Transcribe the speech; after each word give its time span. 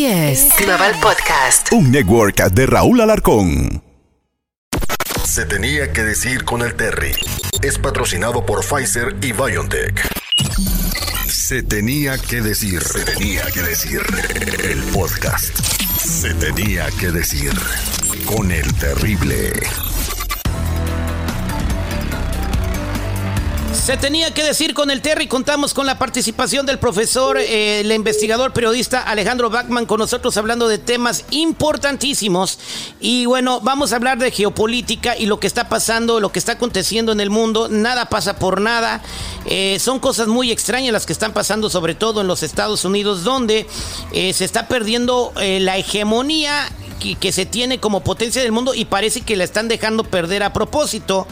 Así 0.00 0.06
es. 0.06 0.48
Global 0.56 0.94
Podcast. 1.02 1.70
Un 1.74 1.90
network 1.90 2.36
de 2.52 2.64
Raúl 2.64 3.02
Alarcón. 3.02 3.82
Se 5.24 5.44
tenía 5.44 5.92
que 5.92 6.02
decir 6.02 6.42
con 6.46 6.62
el 6.62 6.74
Terry. 6.74 7.12
Es 7.60 7.78
patrocinado 7.78 8.46
por 8.46 8.64
Pfizer 8.64 9.14
y 9.20 9.32
BioNTech. 9.32 10.00
Se 11.26 11.62
tenía 11.62 12.16
que 12.16 12.40
decir. 12.40 12.82
Se 12.82 13.04
tenía 13.04 13.42
que 13.52 13.60
decir. 13.60 14.00
El 14.64 14.82
podcast. 14.84 15.54
Se 15.98 16.32
tenía 16.32 16.86
que 16.98 17.10
decir 17.10 17.52
con 18.24 18.50
el 18.50 18.74
terrible. 18.76 19.52
Se 23.90 23.96
tenía 23.96 24.32
que 24.32 24.44
decir 24.44 24.72
con 24.72 24.88
el 24.92 25.02
Terry, 25.02 25.26
contamos 25.26 25.74
con 25.74 25.84
la 25.84 25.98
participación 25.98 26.64
del 26.64 26.78
profesor, 26.78 27.36
eh, 27.38 27.80
el 27.80 27.90
investigador 27.90 28.52
periodista 28.52 29.02
Alejandro 29.02 29.50
Bachman 29.50 29.84
con 29.84 29.98
nosotros 29.98 30.36
hablando 30.36 30.68
de 30.68 30.78
temas 30.78 31.24
importantísimos. 31.32 32.60
Y 33.00 33.26
bueno, 33.26 33.60
vamos 33.60 33.92
a 33.92 33.96
hablar 33.96 34.18
de 34.18 34.30
geopolítica 34.30 35.18
y 35.18 35.26
lo 35.26 35.40
que 35.40 35.48
está 35.48 35.68
pasando, 35.68 36.20
lo 36.20 36.30
que 36.30 36.38
está 36.38 36.52
aconteciendo 36.52 37.10
en 37.10 37.18
el 37.18 37.30
mundo. 37.30 37.66
Nada 37.68 38.08
pasa 38.08 38.38
por 38.38 38.60
nada. 38.60 39.02
Eh, 39.44 39.80
son 39.80 39.98
cosas 39.98 40.28
muy 40.28 40.52
extrañas 40.52 40.92
las 40.92 41.04
que 41.04 41.12
están 41.12 41.32
pasando, 41.32 41.68
sobre 41.68 41.96
todo 41.96 42.20
en 42.20 42.28
los 42.28 42.44
Estados 42.44 42.84
Unidos, 42.84 43.24
donde 43.24 43.66
eh, 44.12 44.32
se 44.32 44.44
está 44.44 44.68
perdiendo 44.68 45.32
la 45.34 45.78
hegemonía 45.78 46.70
que, 47.00 47.32
se 47.32 47.46
tiene 47.46 47.78
como 47.78 48.00
potencia 48.00 48.42
del 48.42 48.52
mundo 48.52 48.74
y 48.74 48.84
parece 48.84 49.22
que 49.22 49.36
la 49.36 49.44
están 49.44 49.68
dejando 49.68 50.04
perder 50.04 50.42
a 50.42 50.52
propósito. 50.52 51.26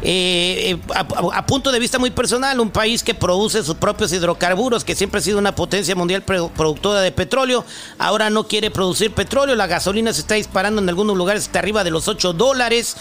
Eh, 0.00 0.76
eh, 0.76 0.78
a, 0.94 1.46
punto 1.46 1.72
de 1.72 1.80
vista 1.80 1.98
muy 1.98 2.10
personal, 2.10 2.60
un 2.60 2.70
país 2.70 3.02
que 3.02 3.14
produce 3.14 3.64
sus 3.64 3.74
propios 3.74 4.12
hidrocarburos, 4.12 4.84
que 4.84 4.94
siempre 4.94 5.18
ha 5.18 5.22
sido 5.22 5.38
una 5.38 5.54
potencia 5.54 5.96
mundial 5.96 6.22
productora 6.22 7.00
de 7.00 7.10
petróleo, 7.10 7.64
ahora 7.98 8.30
no 8.30 8.46
quiere 8.46 8.70
producir 8.70 9.12
petróleo, 9.12 9.56
la 9.56 9.66
gasolina 9.66 10.12
se 10.12 10.20
está 10.20 10.36
disparando 10.36 10.80
en 10.80 10.88
algunos 10.88 11.16
lugares 11.16 11.44
hasta 11.44 11.58
arriba 11.58 11.82
de 11.82 11.90
los 11.90 12.06
8 12.06 12.32
dólares. 12.32 12.96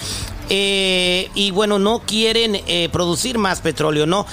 Eh, 0.50 1.30
y 1.36 1.52
bueno, 1.52 1.78
no 1.78 2.00
quieren 2.00 2.62
producir 2.90 3.38
más 3.38 3.60
petróleo, 3.60 4.06
¿no? 4.06 4.26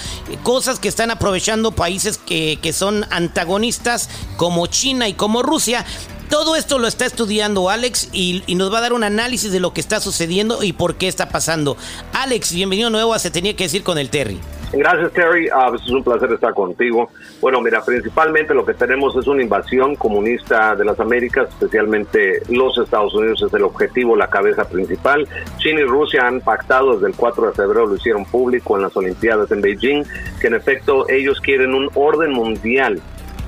Cosas 0.45 0.79
que 0.79 0.87
están 0.87 1.11
aprovechando 1.11 1.73
países 1.73 2.19
que, 2.19 2.61
que 2.63 2.73
son 2.73 3.05
antagonistas 3.11 4.09
como 4.37 4.69
China 4.69 5.09
y 5.09 5.15
como 5.15 5.43
Rusia 5.43 5.85
todo 6.29 6.57
esto 6.57 6.79
lo 6.79 6.87
está 6.87 7.07
estudiando 7.07 7.71
Alex 7.71 8.11
y, 8.13 8.43
nos 8.55 8.73
va 8.73 8.79
a 8.79 8.83
dar 8.83 8.93
un 8.93 9.05
análisis 9.05 9.53
de 9.53 9.61
lo 9.61 9.73
que 9.73 9.81
está 9.81 10.01
sucediendo 10.01 10.63
y 10.63 10.73
por 10.73 10.95
qué 10.97 11.09
está 11.09 11.29
pasando. 11.29 11.77
Alex, 12.13 12.53
bienvenido 12.53 12.91
nuevo 12.91 13.15
a 13.15 13.19
Se 13.19 13.31
Tenía 13.31 13.57
que 13.57 13.65
decir 13.65 13.83
con 13.83 13.99
el 13.99 14.11
Terry. 14.11 14.39
Gracias, 14.77 15.13
Terry. 15.13 15.49
Pues, 15.69 15.83
es 15.83 15.91
un 15.91 16.03
placer 16.03 16.33
estar 16.33 16.53
contigo. 16.53 17.09
Bueno, 17.41 17.61
mira, 17.61 17.85
principalmente 17.85 18.55
lo 18.55 18.65
que 18.65 18.75
tenemos 18.75 19.17
es 19.17 19.27
una 19.27 19.43
invasión 19.43 19.95
comunista 19.95 20.75
de 20.75 20.85
las 20.85 20.99
Américas, 20.99 21.49
especialmente 21.49 22.43
los 22.49 22.77
Estados 22.79 23.15
Unidos 23.15 23.43
es 23.43 23.53
el 23.55 23.63
objetivo, 23.63 24.17
la 24.17 24.29
cabeza 24.29 24.69
principal. 24.69 25.29
China 25.59 25.81
y 25.81 25.85
Rusia 25.85 26.27
han 26.27 26.41
pactado 26.41 26.95
desde 26.95 27.09
el 27.09 27.15
4 27.15 27.49
de 27.49 27.53
febrero, 27.53 27.87
lo 27.87 27.97
hicieron 27.97 28.25
público 28.25 28.77
en 28.77 28.83
las 28.83 28.97
Olimpiadas 28.97 29.51
en 29.53 29.61
Beijing, 29.61 30.05
que 30.41 30.49
en 30.49 30.55
efecto 30.55 31.09
ellos 31.09 31.41
quieren 31.41 31.75
un 31.75 31.91
orden 31.95 32.33
mundial 32.33 33.01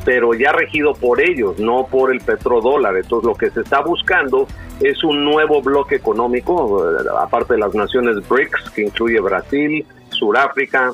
pero 0.06 0.34
ya 0.34 0.52
regido 0.52 0.94
por 0.94 1.20
ellos, 1.20 1.58
no 1.58 1.88
por 1.90 2.12
el 2.12 2.20
petrodólar. 2.20 2.96
Entonces 2.96 3.26
lo 3.26 3.34
que 3.34 3.50
se 3.50 3.62
está 3.62 3.80
buscando 3.80 4.46
es 4.80 5.02
un 5.02 5.24
nuevo 5.24 5.60
bloque 5.60 5.96
económico, 5.96 6.88
eh, 6.88 7.04
aparte 7.18 7.54
de 7.54 7.58
las 7.58 7.74
naciones 7.74 8.16
BRICS, 8.28 8.70
que 8.70 8.82
incluye 8.82 9.20
Brasil, 9.20 9.84
Sudáfrica, 10.10 10.92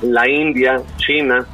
la 0.00 0.26
India, 0.26 0.80
China 0.96 1.46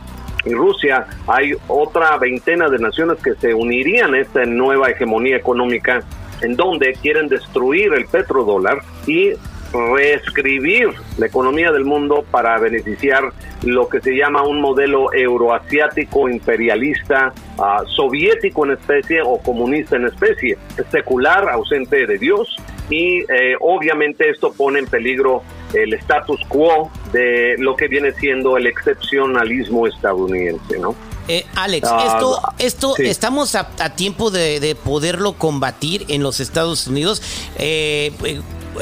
y 0.45 0.55
Rusia. 0.55 1.05
Hay 1.27 1.53
otra 1.67 2.17
veintena 2.17 2.69
de 2.69 2.79
naciones 2.79 3.21
que 3.21 3.35
se 3.35 3.55
unirían 3.55 4.15
a 4.15 4.21
esta 4.21 4.45
nueva 4.45 4.89
hegemonía 4.89 5.37
económica 5.37 6.05
en 6.43 6.55
donde 6.55 6.93
quieren 6.93 7.27
destruir 7.27 7.93
el 7.93 8.07
petrodólar 8.07 8.83
y 9.09 9.33
reescribir 9.73 10.91
la 11.19 11.27
economía 11.27 11.73
del 11.73 11.85
mundo 11.85 12.25
para 12.31 12.57
beneficiar 12.59 13.33
lo 13.63 13.89
que 13.89 14.01
se 14.01 14.13
llama 14.13 14.43
un 14.43 14.61
modelo 14.61 15.13
euroasiático 15.13 16.29
imperialista, 16.29 17.33
ah, 17.59 17.83
soviético 17.87 18.65
en 18.65 18.73
especie 18.73 19.21
o 19.23 19.39
comunista 19.39 19.97
en 19.97 20.07
especie, 20.07 20.57
secular, 20.91 21.49
ausente 21.49 22.07
de 22.07 22.19
Dios 22.19 22.57
y 22.89 23.21
eh, 23.21 23.57
obviamente 23.61 24.29
esto 24.31 24.53
pone 24.53 24.81
en 24.81 24.87
peligro 24.87 25.43
el 25.73 25.95
status 25.95 26.41
quo 26.49 26.91
de 27.13 27.57
lo 27.59 27.77
que 27.77 27.87
viene 27.87 28.13
siendo 28.13 28.57
el 28.57 28.67
excepcionalismo 28.67 29.87
estadounidense, 29.87 30.79
¿no? 30.79 30.95
Eh, 31.29 31.47
Alex, 31.55 31.87
ah, 31.89 32.05
esto, 32.07 32.41
esto 32.59 32.95
estamos 32.99 33.55
a, 33.55 33.95
tiempo 33.95 34.33
de, 34.33 34.77
poderlo 34.85 35.35
combatir 35.35 36.07
en 36.09 36.25
los 36.25 36.41
Estados 36.41 36.89
Unidos. 36.89 37.23
Eh, 37.57 38.13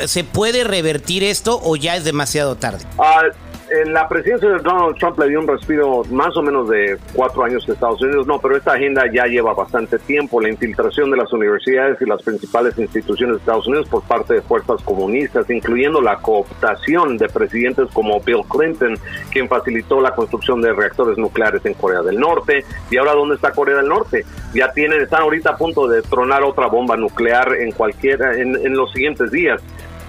¿Se 0.07 0.25
puede 0.25 0.65
revertir 0.65 1.25
esto 1.25 1.61
o 1.63 1.77
ya 1.77 1.97
es 1.97 2.05
demasiado 2.05 2.57
tarde? 2.57 2.85
En 2.99 3.48
la 3.87 4.09
presidencia 4.09 4.49
de 4.49 4.59
Donald 4.59 4.97
Trump 4.99 5.19
le 5.19 5.29
dio 5.29 5.41
un 5.41 5.47
respiro 5.47 6.03
más 6.11 6.37
o 6.37 6.43
menos 6.43 6.69
de 6.69 6.99
cuatro 7.15 7.45
años 7.45 7.69
a 7.69 7.73
Estados 7.73 8.01
Unidos, 8.01 8.27
no, 8.27 8.39
pero 8.41 8.57
esta 8.57 8.73
agenda 8.73 9.05
ya 9.13 9.27
lleva 9.27 9.53
bastante 9.55 9.99
tiempo, 9.99 10.41
la 10.41 10.49
infiltración 10.49 11.11
de 11.11 11.17
las 11.17 11.33
universidades 11.33 12.01
y 12.01 12.07
las 12.07 12.23
principales 12.23 12.79
instituciones 12.79 13.37
de 13.37 13.41
Estados 13.41 13.67
Unidos 13.67 13.89
por 13.89 14.03
parte 14.03 14.35
de 14.35 14.43
fuerzas 14.43 14.83
comunistas, 14.83 15.49
incluyendo 15.51 16.01
la 16.01 16.17
cooptación 16.17 17.19
de 17.19 17.29
presidentes 17.29 17.89
como 17.93 18.21
Bill 18.21 18.43
Clinton, 18.49 18.99
quien 19.31 19.49
facilitó 19.49 20.01
la 20.01 20.15
construcción 20.15 20.61
de 20.61 20.73
reactores 20.73 21.19
nucleares 21.19 21.65
en 21.67 21.75
Corea 21.75 22.03
del 22.03 22.19
Norte. 22.19 22.65
¿Y 22.91 22.97
ahora 22.97 23.13
dónde 23.13 23.35
está 23.35 23.53
Corea 23.53 23.77
del 23.77 23.89
Norte? 23.89 24.25
Ya 24.55 24.73
tienen, 24.73 25.01
están 25.01 25.23
ahorita 25.23 25.51
a 25.51 25.57
punto 25.57 25.87
de 25.89 26.03
tronar 26.03 26.43
otra 26.43 26.67
bomba 26.67 26.97
nuclear 26.97 27.55
en 27.55 27.73
cualquiera, 27.73 28.35
en, 28.35 28.55
en 28.57 28.75
los 28.75 28.93
siguientes 28.93 29.31
días. 29.31 29.63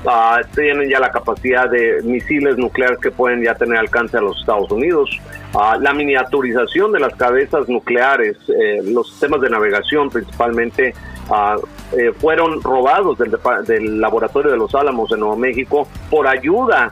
Ah, 0.06 0.40
tienen 0.56 0.90
ya 0.90 1.00
la 1.00 1.12
capacidad 1.12 1.70
de 1.70 2.02
misiles 2.04 2.58
nucleares 2.58 3.00
que 3.00 3.12
pueden 3.12 3.44
ya 3.44 3.54
tener 3.56 3.78
alcance 3.78 4.18
a 4.18 4.22
los 4.22 4.40
Estados 4.40 4.72
Unidos. 4.72 5.10
Ah, 5.54 5.78
la 5.80 5.94
miniaturización 5.94 6.94
de 6.94 7.00
las 7.00 7.16
cabezas 7.16 7.68
nucleares, 7.68 8.38
eh, 8.48 8.82
los 8.84 9.10
sistemas 9.10 9.42
de 9.42 9.50
navegación 9.50 10.10
principalmente, 10.10 10.94
eh, 11.98 12.12
fueron 12.18 12.62
robados 12.62 13.18
del, 13.20 13.38
del, 13.68 14.02
laboratorio 14.02 14.52
de 14.52 14.58
los 14.58 14.74
Álamos 14.74 15.12
en 15.12 15.20
Nuevo 15.20 15.36
México 15.36 15.88
por 16.10 16.28
ayuda 16.28 16.92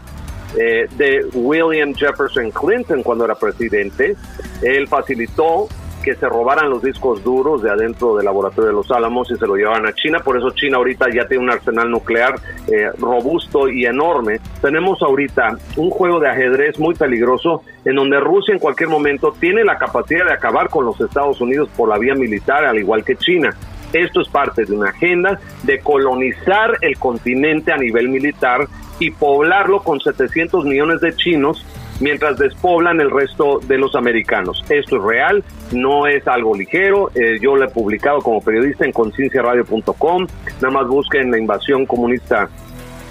eh, 0.55 0.87
de 0.95 1.25
William 1.33 1.93
Jefferson 1.93 2.51
Clinton 2.51 3.03
cuando 3.03 3.25
era 3.25 3.35
presidente. 3.35 4.15
Él 4.61 4.87
facilitó 4.87 5.67
que 6.07 6.15
se 6.15 6.29
robaran 6.29 6.69
los 6.69 6.81
discos 6.81 7.21
duros 7.21 7.61
de 7.61 7.69
adentro 7.69 8.15
del 8.15 8.23
laboratorio 8.23 8.69
de 8.69 8.75
los 8.75 8.89
Álamos 8.91 9.29
y 9.29 9.35
se 9.35 9.45
lo 9.45 9.57
llevaban 9.57 9.85
a 9.87 9.91
China. 9.91 10.19
Por 10.19 10.37
eso 10.37 10.51
China 10.51 10.77
ahorita 10.77 11.07
ya 11.13 11.27
tiene 11.27 11.43
un 11.43 11.49
arsenal 11.49 11.91
nuclear 11.91 12.35
eh, 12.71 12.89
robusto 12.97 13.67
y 13.67 13.85
enorme. 13.85 14.39
Tenemos 14.61 15.01
ahorita 15.01 15.57
un 15.75 15.89
juego 15.89 16.21
de 16.21 16.29
ajedrez 16.29 16.79
muy 16.79 16.95
peligroso 16.95 17.61
en 17.83 17.95
donde 17.95 18.21
Rusia 18.21 18.53
en 18.53 18.59
cualquier 18.59 18.87
momento 18.87 19.35
tiene 19.37 19.65
la 19.65 19.77
capacidad 19.77 20.25
de 20.25 20.31
acabar 20.31 20.69
con 20.69 20.85
los 20.85 20.97
Estados 21.01 21.41
Unidos 21.41 21.67
por 21.75 21.89
la 21.89 21.97
vía 21.97 22.15
militar, 22.15 22.63
al 22.63 22.77
igual 22.77 23.03
que 23.03 23.17
China. 23.17 23.49
Esto 23.91 24.21
es 24.21 24.29
parte 24.29 24.63
de 24.63 24.73
una 24.73 24.91
agenda 24.91 25.41
de 25.63 25.79
colonizar 25.81 26.77
el 26.79 26.97
continente 26.97 27.73
a 27.73 27.77
nivel 27.77 28.07
militar 28.07 28.65
y 28.97 29.11
poblarlo 29.11 29.83
con 29.83 29.99
700 29.99 30.63
millones 30.63 31.01
de 31.01 31.13
chinos 31.13 31.65
mientras 31.99 32.37
despoblan 32.37 32.99
el 33.01 33.11
resto 33.11 33.59
de 33.67 33.77
los 33.77 33.95
americanos. 33.95 34.63
Esto 34.69 34.97
es 34.97 35.03
real, 35.03 35.43
no 35.71 36.07
es 36.07 36.27
algo 36.27 36.55
ligero. 36.55 37.11
Eh, 37.15 37.39
yo 37.41 37.55
lo 37.55 37.65
he 37.65 37.69
publicado 37.69 38.19
como 38.19 38.41
periodista 38.41 38.85
en 38.85 38.91
concienciaradio.com. 38.91 40.27
Nada 40.61 40.73
más 40.73 40.87
busquen 40.87 41.31
la 41.31 41.37
invasión 41.37 41.85
comunista 41.85 42.49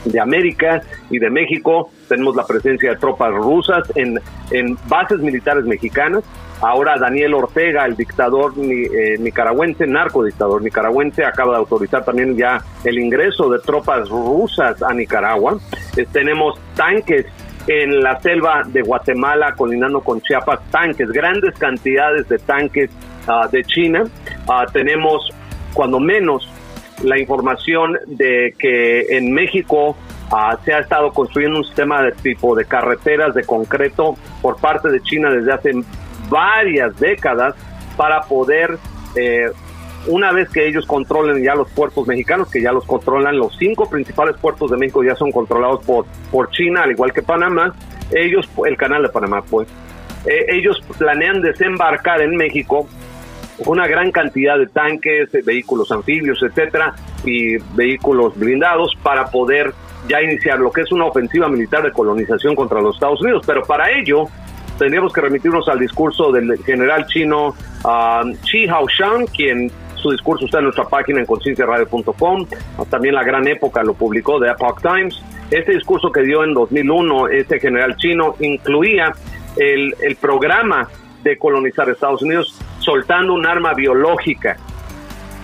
de 0.05 0.21
América 0.21 0.83
y 1.11 1.19
de 1.19 1.31
México. 1.31 1.91
Tenemos 2.09 2.37
la 2.37 2.47
presencia 2.47 2.91
de 2.91 2.97
tropas 2.97 3.33
rusas 3.33 3.91
en, 3.95 4.21
en 4.51 4.79
bases 4.89 5.19
militares 5.19 5.65
mexicanas. 5.65 6.23
Ahora 6.61 6.97
Daniel 6.99 7.35
Ortega, 7.35 7.85
el 7.85 7.97
dictador 7.97 8.55
eh, 8.59 9.17
nicaragüense, 9.19 9.87
narcodictador 9.87 10.63
nicaragüense, 10.63 11.25
acaba 11.25 11.53
de 11.53 11.59
autorizar 11.59 12.03
también 12.05 12.35
ya 12.35 12.63
el 12.83 12.99
ingreso 12.99 13.51
de 13.51 13.59
tropas 13.59 14.09
rusas 14.09 14.83
a 14.83 14.95
Nicaragua. 14.95 15.59
Eh, 15.97 16.07
tenemos 16.11 16.59
tanques 16.75 17.27
en 17.67 18.01
la 18.03 18.21
selva 18.21 18.63
de 18.67 18.83
Guatemala, 18.83 19.55
colinando 19.55 20.01
con 20.01 20.21
Chiapas, 20.21 20.61
tanques, 20.71 21.11
grandes 21.11 21.59
cantidades 21.59 22.29
de 22.29 22.39
tanques 22.39 22.91
ah, 23.27 23.49
de 23.51 23.65
China. 23.65 24.05
Ah, 24.49 24.67
tenemos, 24.73 25.31
cuando 25.75 25.99
menos, 25.99 26.49
la 27.03 27.19
información 27.19 27.99
de 28.07 28.55
que 28.59 29.17
en 29.17 29.33
México 29.33 29.97
ah, 30.31 30.57
se 30.65 30.73
ha 30.73 30.79
estado 30.79 31.13
construyendo 31.13 31.59
un 31.59 31.65
sistema 31.65 32.03
de 32.03 32.13
tipo 32.13 32.55
de 32.55 32.65
carreteras 32.65 33.35
de 33.35 33.45
concreto 33.45 34.17
por 34.41 34.59
parte 34.61 34.89
de 34.89 35.01
China 35.03 35.31
desde 35.31 35.53
hace 35.53 35.73
varias 36.29 36.99
décadas 36.99 37.55
para 37.97 38.23
poder 38.23 38.79
eh, 39.15 39.51
una 40.09 40.33
vez 40.33 40.49
que 40.51 40.67
ellos 40.67 40.87
controlen 40.87 41.43
ya 41.43 41.55
los 41.55 41.71
puertos 41.71 42.07
mexicanos, 42.07 42.51
que 42.51 42.63
ya 42.63 42.73
los 42.73 42.85
controlan, 42.85 43.39
los 43.39 43.57
cinco 43.57 43.89
principales 43.89 44.37
puertos 44.37 44.71
de 44.71 44.77
México 44.77 45.03
ya 45.03 45.15
son 45.15 45.33
controlados 45.33 45.85
por, 45.85 46.07
por 46.31 46.51
China, 46.51 46.83
al 46.83 46.93
igual 46.93 47.13
que 47.13 47.23
Panamá, 47.23 47.75
ellos, 48.13 48.49
el 48.67 48.77
canal 48.77 49.03
de 49.03 49.09
Panamá, 49.09 49.43
pues, 49.43 49.69
eh, 50.27 50.47
ellos 50.49 50.83
planean 50.99 51.41
desembarcar 51.41 52.21
en 52.21 52.37
México 52.37 52.89
una 53.65 53.87
gran 53.87 54.13
cantidad 54.13 54.59
de 54.59 54.67
tanques, 54.67 55.31
vehículos 55.45 55.91
anfibios, 55.91 56.43
etcétera, 56.43 56.95
y 57.25 57.57
vehículos 57.75 58.37
blindados 58.37 58.95
para 59.03 59.31
poder 59.31 59.73
ya 60.09 60.23
iniciar 60.23 60.59
lo 60.59 60.71
que 60.71 60.83
es 60.83 60.93
una 60.93 61.07
ofensiva 61.07 61.49
militar 61.49 61.83
de 61.83 61.91
colonización 61.91 62.55
contra 62.55 62.81
los 62.81 62.97
Estados 62.97 63.21
Unidos. 63.23 63.45
Pero 63.47 63.63
para 63.63 63.91
ello 63.91 64.27
tendríamos 64.79 65.13
que 65.13 65.21
remitirnos 65.21 65.69
al 65.69 65.79
discurso 65.79 66.31
del 66.33 66.63
general 66.65 67.07
chino 67.07 67.49
uh, 67.85 68.37
Chi 68.43 68.69
Haoshang, 68.69 69.27
quien 69.27 69.71
su 69.97 70.11
discurso 70.11 70.45
está 70.45 70.59
en 70.59 70.65
nuestra 70.65 70.85
página 70.85 71.21
en 71.21 71.27
concienciaradio.com. 71.27 72.47
También 72.89 73.15
la 73.15 73.25
gran 73.25 73.47
época 73.49 73.83
lo 73.83 73.95
publicó 73.95 74.41
The 74.41 74.51
Epoch 74.51 74.81
Times. 74.81 75.23
Este 75.51 75.73
discurso 75.73 76.11
que 76.11 76.23
dio 76.23 76.45
en 76.45 76.55
2001 76.55 77.29
este 77.29 77.61
general 77.61 77.97
chino 77.97 78.35
incluía 78.41 79.13
el, 79.57 79.95
el 80.01 80.17
programa 80.17 80.89
de 81.23 81.37
colonizar 81.39 81.89
Estados 81.91 82.23
Unidos 82.23 82.57
soltando 82.79 83.35
un 83.35 83.45
arma 83.45 83.75
biológica, 83.75 84.57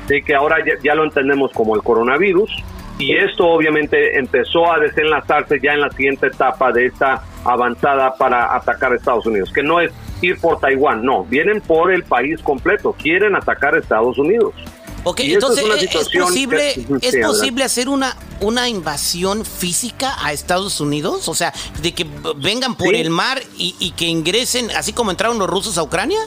de 0.06 0.22
que 0.22 0.34
ahora 0.34 0.58
ya, 0.82 0.94
lo 0.94 1.02
entendemos 1.02 1.52
como 1.52 1.74
el 1.74 1.82
coronavirus, 1.82 2.50
y 2.98 3.16
esto 3.16 3.48
obviamente 3.48 4.16
empezó 4.16 4.72
a 4.72 4.78
desenlazarse 4.78 5.58
ya 5.60 5.72
en 5.72 5.80
la 5.80 5.90
siguiente 5.90 6.28
etapa 6.28 6.70
de 6.70 6.86
esta 6.86 7.22
avanzada 7.44 8.14
para 8.14 8.54
atacar 8.54 8.94
Estados 8.94 9.26
Unidos, 9.26 9.52
que 9.52 9.64
no 9.64 9.80
es 9.80 9.90
ir 10.28 10.38
por 10.38 10.60
Taiwán, 10.60 11.04
no, 11.04 11.24
vienen 11.24 11.60
por 11.60 11.92
el 11.92 12.04
país 12.04 12.40
completo, 12.42 12.92
quieren 12.92 13.34
atacar 13.36 13.74
a 13.74 13.78
Estados 13.78 14.18
Unidos. 14.18 14.54
Ok, 15.04 15.20
entonces 15.24 15.64
es, 15.82 16.08
posible, 16.16 16.74
es 17.00 17.16
posible 17.16 17.64
hacer 17.64 17.88
una, 17.88 18.16
una 18.40 18.68
invasión 18.68 19.44
física 19.44 20.14
a 20.24 20.32
Estados 20.32 20.80
Unidos, 20.80 21.28
o 21.28 21.34
sea, 21.34 21.52
de 21.82 21.92
que 21.92 22.06
vengan 22.36 22.76
por 22.76 22.94
el 22.94 23.10
mar 23.10 23.42
y, 23.56 23.74
y 23.80 23.90
que 23.92 24.04
ingresen, 24.04 24.70
así 24.70 24.92
como 24.92 25.10
entraron 25.10 25.40
los 25.40 25.50
rusos 25.50 25.76
a 25.76 25.82
Ucrania. 25.82 26.20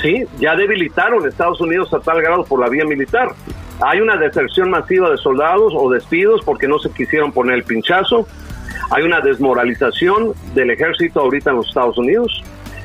Sí, 0.00 0.24
ya 0.40 0.56
debilitaron 0.56 1.28
Estados 1.28 1.60
Unidos 1.60 1.94
a 1.94 2.00
tal 2.00 2.20
grado 2.20 2.44
por 2.44 2.58
la 2.58 2.68
vía 2.68 2.84
militar. 2.84 3.28
Hay 3.80 4.00
una 4.00 4.16
deserción 4.16 4.70
masiva 4.70 5.10
de 5.10 5.16
soldados 5.16 5.72
o 5.76 5.90
despidos 5.90 6.40
porque 6.44 6.66
no 6.66 6.80
se 6.80 6.90
quisieron 6.90 7.30
poner 7.30 7.54
el 7.56 7.64
pinchazo. 7.64 8.26
Hay 8.90 9.04
una 9.04 9.20
desmoralización 9.20 10.34
del 10.54 10.70
ejército 10.70 11.20
ahorita 11.20 11.50
en 11.50 11.56
los 11.56 11.68
Estados 11.68 11.96
Unidos. 11.98 12.42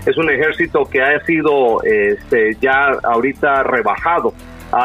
Es 0.08 0.16
un 0.18 0.30
ejército 0.30 0.86
que 0.86 1.02
ha 1.02 1.20
sido 1.26 1.84
este, 1.84 2.56
ya 2.62 2.98
ahorita 3.04 3.64
rebajado. 3.64 4.34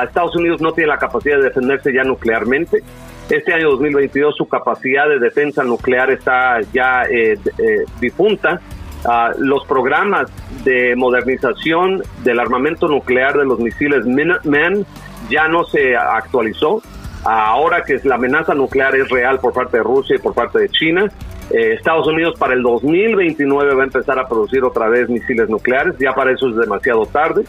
Estados 0.05 0.35
Unidos 0.35 0.61
no 0.61 0.73
tiene 0.73 0.89
la 0.89 0.99
capacidad 0.99 1.37
de 1.37 1.45
defenderse 1.45 1.93
ya 1.93 2.03
nuclearmente. 2.03 2.83
Este 3.31 3.55
año 3.55 3.71
2022 3.71 4.35
su 4.37 4.49
capacidad 4.49 5.09
de 5.09 5.21
defensa 5.21 5.63
nuclear 5.63 6.11
está 6.11 6.61
ya 6.73 7.05
eh, 7.05 7.39
eh, 7.59 7.85
difunta. 8.01 8.61
Ah, 9.05 9.31
los 9.39 9.65
programas 9.67 10.29
de 10.65 10.97
modernización 10.97 12.03
del 12.25 12.41
armamento 12.41 12.89
nuclear 12.89 13.37
de 13.37 13.45
los 13.45 13.61
misiles 13.61 14.05
Minuteman 14.05 14.85
ya 15.31 15.47
no 15.47 15.63
se 15.63 15.97
actualizó. 15.97 16.83
Ahora 17.25 17.85
que 17.85 18.01
la 18.03 18.17
amenaza 18.17 18.55
nuclear 18.55 18.97
es 18.97 19.09
real 19.09 19.39
por 19.39 19.53
parte 19.53 19.77
de 19.77 19.85
Rusia 19.85 20.17
y 20.17 20.19
por 20.19 20.35
parte 20.35 20.59
de 20.59 20.69
China, 20.69 21.09
eh, 21.51 21.75
Estados 21.75 22.07
Unidos 22.07 22.35
para 22.39 22.55
el 22.55 22.63
2029 22.63 23.75
va 23.75 23.83
a 23.83 23.85
empezar 23.85 24.19
a 24.19 24.29
producir 24.29 24.65
otra 24.65 24.89
vez 24.89 25.09
misiles 25.09 25.49
nucleares, 25.49 25.95
ya 25.99 26.13
para 26.13 26.33
eso 26.33 26.49
es 26.49 26.57
demasiado 26.57 27.07
tarde. 27.07 27.45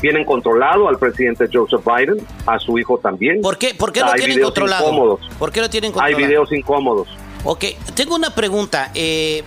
Tienen 0.00 0.24
controlado 0.24 0.88
al 0.88 0.98
presidente 0.98 1.48
Joseph 1.50 1.82
Biden, 1.84 2.18
a 2.46 2.58
su 2.58 2.78
hijo 2.78 2.98
también. 2.98 3.40
¿Por 3.40 3.56
qué, 3.56 3.74
por 3.74 3.92
qué 3.92 4.00
lo 4.00 4.12
tienen 4.12 4.40
controlado? 4.42 5.18
¿Por 5.38 5.50
qué 5.50 5.60
lo 5.60 5.70
tienen 5.70 5.92
controlado? 5.92 6.16
Hay 6.16 6.24
videos 6.24 6.52
incómodos. 6.52 7.08
Ok, 7.44 7.64
tengo 7.94 8.14
una 8.16 8.30
pregunta. 8.30 8.90
Eh, 8.94 9.42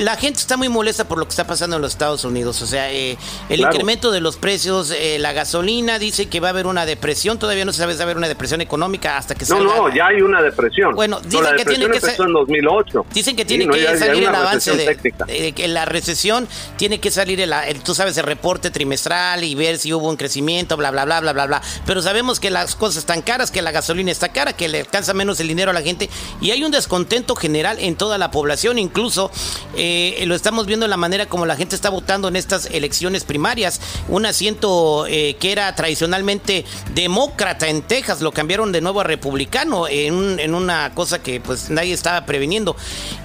la 0.00 0.16
gente 0.16 0.40
está 0.40 0.56
muy 0.56 0.68
molesta 0.68 1.06
por 1.06 1.18
lo 1.18 1.24
que 1.26 1.30
está 1.30 1.46
pasando 1.46 1.76
en 1.76 1.82
los 1.82 1.92
Estados 1.92 2.24
Unidos. 2.24 2.60
O 2.62 2.66
sea, 2.66 2.90
eh, 2.92 3.18
el 3.48 3.60
incremento 3.60 4.10
de 4.10 4.20
los 4.20 4.36
precios, 4.36 4.90
eh, 4.90 5.18
la 5.18 5.32
gasolina, 5.32 5.98
dice 5.98 6.28
que 6.28 6.40
va 6.40 6.48
a 6.48 6.50
haber 6.50 6.66
una 6.66 6.86
depresión. 6.86 7.38
Todavía 7.38 7.64
no 7.64 7.72
se 7.72 7.78
sabe 7.78 7.92
si 7.92 7.98
va 7.98 8.02
a 8.02 8.06
haber 8.06 8.16
una 8.16 8.28
depresión 8.28 8.60
económica 8.60 9.18
hasta 9.18 9.34
que 9.34 9.44
salga. 9.44 9.64
No, 9.64 9.88
no, 9.88 9.94
ya 9.94 10.06
hay 10.06 10.22
una 10.22 10.40
depresión. 10.42 10.94
Bueno, 10.94 11.20
dicen 11.20 11.56
que 11.56 11.64
tiene 11.64 11.90
que 11.90 11.98
en 11.98 12.32
2008. 12.32 13.06
Dicen 13.12 13.36
que 13.36 13.44
tiene 13.44 13.68
que 13.68 13.98
salir 13.98 14.24
el 14.24 14.34
avance 14.34 14.74
de, 14.74 15.52
que 15.52 15.68
la 15.68 15.84
recesión 15.84 16.48
tiene 16.76 16.98
que 16.98 17.10
salir 17.10 17.40
el, 17.40 17.52
tú 17.82 17.94
sabes, 17.94 18.16
el 18.16 18.24
reporte 18.24 18.70
trimestral 18.70 19.44
y 19.44 19.54
ver 19.54 19.78
si 19.78 19.92
hubo 19.92 20.08
un 20.08 20.16
crecimiento, 20.16 20.76
bla, 20.76 20.90
bla, 20.90 21.04
bla, 21.04 21.20
bla, 21.20 21.32
bla, 21.32 21.46
bla. 21.46 21.62
Pero 21.86 22.00
sabemos 22.02 22.40
que 22.40 22.50
las 22.50 22.74
cosas 22.74 22.98
están 22.98 23.22
caras, 23.22 23.50
que 23.50 23.62
la 23.62 23.70
gasolina 23.70 24.10
está 24.10 24.30
cara, 24.30 24.54
que 24.54 24.68
le 24.68 24.80
alcanza 24.80 25.12
menos 25.14 25.40
el 25.40 25.48
dinero 25.48 25.70
a 25.70 25.74
la 25.74 25.82
gente 25.82 26.08
y 26.40 26.50
hay 26.52 26.64
un 26.64 26.70
descontento 26.70 27.36
general 27.36 27.78
en 27.80 27.96
toda 27.96 28.18
la 28.18 28.30
población, 28.30 28.78
incluso 28.78 29.30
eh, 29.76 29.89
lo 30.26 30.34
estamos 30.34 30.66
viendo 30.66 30.86
en 30.86 30.90
la 30.90 30.96
manera 30.96 31.26
como 31.26 31.46
la 31.46 31.56
gente 31.56 31.74
está 31.74 31.90
votando 31.90 32.28
en 32.28 32.36
estas 32.36 32.66
elecciones 32.66 33.24
primarias. 33.24 33.80
Un 34.08 34.26
asiento 34.26 35.06
eh, 35.06 35.36
que 35.38 35.52
era 35.52 35.74
tradicionalmente 35.74 36.64
demócrata 36.94 37.68
en 37.68 37.82
Texas 37.82 38.20
lo 38.20 38.32
cambiaron 38.32 38.72
de 38.72 38.80
nuevo 38.80 39.00
a 39.00 39.04
republicano 39.04 39.86
en, 39.88 40.54
una 40.54 40.92
cosa 40.94 41.22
que 41.22 41.40
pues 41.40 41.70
nadie 41.70 41.92
estaba 41.92 42.26
previniendo. 42.26 42.76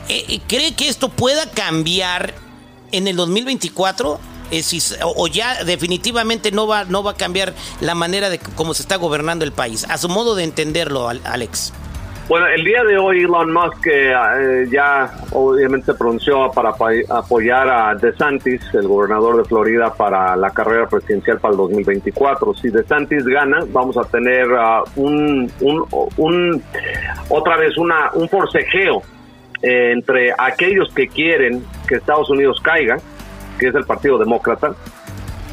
Eh, 0.09 0.39
¿Cree 0.47 0.73
que 0.75 0.88
esto 0.88 1.09
pueda 1.09 1.50
cambiar 1.50 2.33
en 2.91 3.07
el 3.07 3.15
2024? 3.15 4.19
o 5.01 5.27
ya 5.27 5.63
definitivamente 5.63 6.51
no 6.51 6.67
va, 6.67 6.85
no 6.85 7.01
va 7.01 7.12
a 7.12 7.15
cambiar 7.15 7.53
la 7.81 7.95
manera 7.95 8.29
de 8.29 8.39
cómo 8.39 8.73
se 8.73 8.83
está 8.83 8.95
gobernando 8.97 9.44
el 9.44 9.51
país. 9.51 9.85
A 9.89 9.97
su 9.97 10.07
modo 10.07 10.35
de 10.35 10.44
entenderlo, 10.44 11.09
Alex. 11.09 11.73
Bueno, 12.27 12.48
el 12.48 12.63
día 12.63 12.83
de 12.83 12.98
hoy 12.98 13.22
Elon 13.22 13.54
Musk 13.54 13.86
eh, 13.86 14.68
ya 14.72 15.12
obviamente 15.31 15.94
pronunció 15.94 16.50
para 16.51 16.74
apoyar 17.10 17.69
a 17.69 17.94
DeSantis, 17.94 18.62
el 18.74 18.88
gobernador 18.88 19.38
de 19.38 19.44
Florida, 19.44 19.94
para 19.94 20.36
la 20.36 20.50
carrera 20.50 20.88
presidencial 20.89 21.39
para 21.39 21.51
el 21.51 21.57
2024. 21.57 22.56
Si 22.56 22.69
DeSantis 22.69 23.25
gana, 23.25 23.60
vamos 23.68 23.95
a 23.98 24.06
tener 24.06 24.48
uh, 24.51 24.83
un, 24.95 25.51
un, 26.18 26.63
otra 27.30 27.57
vez 27.57 27.77
una, 27.77 28.10
un 28.16 28.27
forcejeo 28.27 29.04
eh, 29.62 29.92
entre 29.92 30.33
aquellos 30.36 30.92
que 30.95 31.07
quieren 31.07 31.63
que 31.88 31.95
Estados 31.95 32.31
Unidos 32.31 32.60
caiga, 32.60 32.98
que 33.60 33.68
es 33.68 33.75
el 33.75 33.86
Partido 33.86 34.18
Demócrata, 34.18 34.74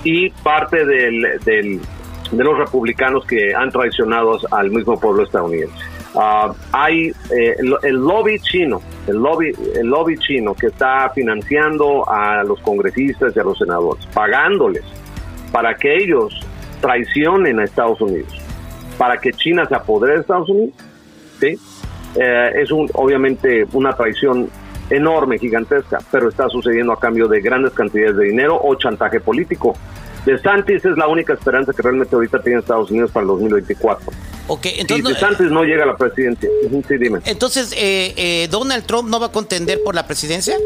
y 0.05 0.31
parte 0.31 0.87
del, 0.87 1.39
del, 1.45 1.83
de 2.31 2.45
los 2.45 2.57
republicanos 2.57 3.27
que 3.27 3.55
han 3.55 3.71
traicionado 3.71 4.39
al 4.51 4.71
mismo 4.71 4.99
pueblo 4.99 5.23
estadounidense. 5.23 5.92
Ah, 6.15 6.53
hay 6.73 7.09
eh, 7.31 7.57
el, 7.83 7.97
lobby 7.97 8.39
chino, 8.39 8.83
el 9.07 9.17
lobby, 9.17 9.53
el 9.75 9.87
lobby 9.87 10.19
chino 10.19 10.55
que 10.55 10.67
está 10.67 11.11
financiando 11.15 12.09
a 12.09 12.45
los 12.45 12.61
congresistas 12.61 13.35
y 13.35 13.41
a 13.41 13.43
los 13.43 13.57
senadores, 13.57 14.05
pagándoles 14.13 14.85
para 15.51 15.75
que 15.75 15.97
ellos 15.97 16.39
traicionen 16.83 17.61
a 17.61 17.65
Estados 17.65 18.01
Unidos, 18.01 18.39
para 18.99 19.17
que 19.17 19.33
China 19.33 19.65
se 19.67 19.75
apodere 19.75 20.15
de 20.15 20.21
Estados 20.21 20.51
Unidos, 20.51 20.75
¿sí? 21.41 21.59
Eh, 22.17 22.53
es 22.57 22.71
un, 22.71 22.91
obviamente 22.93 23.67
una 23.73 23.95
traición 23.95 24.51
enorme, 24.91 25.39
gigantesca, 25.39 25.99
pero 26.11 26.29
está 26.29 26.49
sucediendo 26.49 26.93
a 26.93 27.01
cambio 27.01 27.27
de 27.27 27.41
grandes 27.41 27.73
cantidades 27.73 28.17
de 28.17 28.25
dinero 28.25 28.61
o 28.63 28.75
chantaje 28.75 29.21
político. 29.21 29.75
De 30.27 30.39
Santis 30.39 30.85
es 30.85 30.97
la 30.99 31.09
única 31.09 31.33
esperanza 31.33 31.73
que 31.73 31.83
realmente 31.83 32.15
ahorita 32.15 32.43
tiene 32.43 32.59
Estados 32.59 32.91
Unidos 32.91 33.11
para 33.11 33.23
el 33.23 33.29
2024. 33.29 34.13
Ok, 34.49 34.67
entonces. 34.77 35.19
Si 35.39 35.45
no 35.45 35.65
llega 35.65 35.85
a 35.85 35.87
la 35.87 35.97
presidencia. 35.97 36.49
Sí, 36.89 36.99
dime. 36.99 37.21
Entonces, 37.25 37.73
eh, 37.73 38.15
eh, 38.17 38.49
¿Donald 38.51 38.85
Trump 38.85 39.09
no 39.09 39.21
va 39.21 39.27
a 39.27 39.33
contender 39.33 39.83
por 39.85 39.95
la 39.95 40.07
presidencia? 40.07 40.57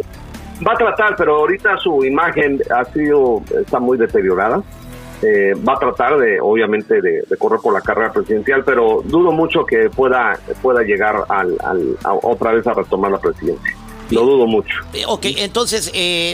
Va 0.66 0.72
a 0.72 0.76
tratar, 0.76 1.16
pero 1.16 1.36
ahorita 1.36 1.76
su 1.78 2.04
imagen 2.04 2.62
ha 2.74 2.84
sido, 2.86 3.42
está 3.60 3.78
muy 3.78 3.98
deteriorada. 3.98 4.62
Eh, 5.22 5.54
va 5.66 5.74
a 5.74 5.78
tratar 5.78 6.18
de, 6.18 6.40
obviamente, 6.40 7.00
de, 7.00 7.24
correr 7.38 7.60
por 7.62 7.72
la 7.72 7.80
carrera 7.80 8.12
presidencial, 8.12 8.64
pero 8.64 9.02
dudo 9.04 9.32
mucho 9.32 9.64
que 9.64 9.90
pueda, 9.90 10.38
pueda 10.62 10.82
llegar 10.82 11.24
al, 11.28 11.56
otra 12.22 12.52
vez 12.52 12.66
a 12.66 12.74
retomar 12.74 13.10
la 13.10 13.18
presidencia. 13.18 13.76
Lo 14.10 14.22
dudo 14.22 14.46
mucho. 14.46 14.74
Ok, 15.08 15.26
entonces, 15.38 15.92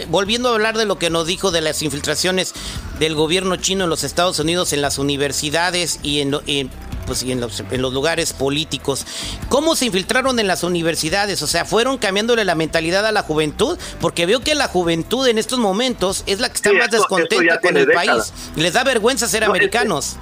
volviendo 0.08 0.50
a 0.50 0.52
hablar 0.52 0.76
de 0.76 0.84
lo 0.84 0.98
que 0.98 1.10
nos 1.10 1.26
dijo 1.26 1.50
de 1.50 1.60
las 1.60 1.82
infiltraciones 1.82 2.54
del 2.98 3.14
gobierno 3.14 3.56
chino 3.56 3.84
en 3.84 3.90
los 3.90 4.04
Estados 4.04 4.38
Unidos, 4.38 4.72
en 4.72 4.82
las 4.82 4.98
universidades 4.98 5.98
y 6.02 6.20
en, 6.20 6.36
en 6.46 6.70
pues, 7.06 7.22
y 7.22 7.32
en 7.32 7.40
los, 7.40 7.62
en 7.70 7.82
los 7.82 7.92
lugares 7.92 8.32
políticos. 8.32 9.06
¿Cómo 9.48 9.76
se 9.76 9.86
infiltraron 9.86 10.38
en 10.38 10.46
las 10.46 10.64
universidades? 10.64 11.42
O 11.42 11.46
sea, 11.46 11.64
¿fueron 11.64 11.98
cambiándole 11.98 12.44
la 12.44 12.54
mentalidad 12.54 13.06
a 13.06 13.12
la 13.12 13.22
juventud? 13.22 13.78
Porque 14.00 14.26
veo 14.26 14.40
que 14.40 14.54
la 14.54 14.68
juventud 14.68 15.26
en 15.26 15.38
estos 15.38 15.58
momentos 15.58 16.24
es 16.26 16.40
la 16.40 16.48
que 16.48 16.56
está 16.56 16.72
más 16.72 16.90
descontenta 16.90 17.60
con 17.60 17.76
el 17.76 17.86
país. 17.88 18.32
Y 18.56 18.60
les 18.60 18.72
da 18.72 18.84
vergüenza 18.84 19.28
ser 19.28 19.44
americanos. 19.44 20.16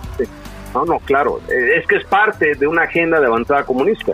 no, 0.74 0.84
no, 0.84 0.98
claro. 1.00 1.40
Eh, 1.48 1.78
es 1.78 1.86
que 1.86 1.96
es 1.96 2.04
parte 2.06 2.54
de 2.54 2.66
una 2.66 2.82
agenda 2.82 3.20
de 3.20 3.26
avanzada 3.26 3.64
comunista. 3.64 4.12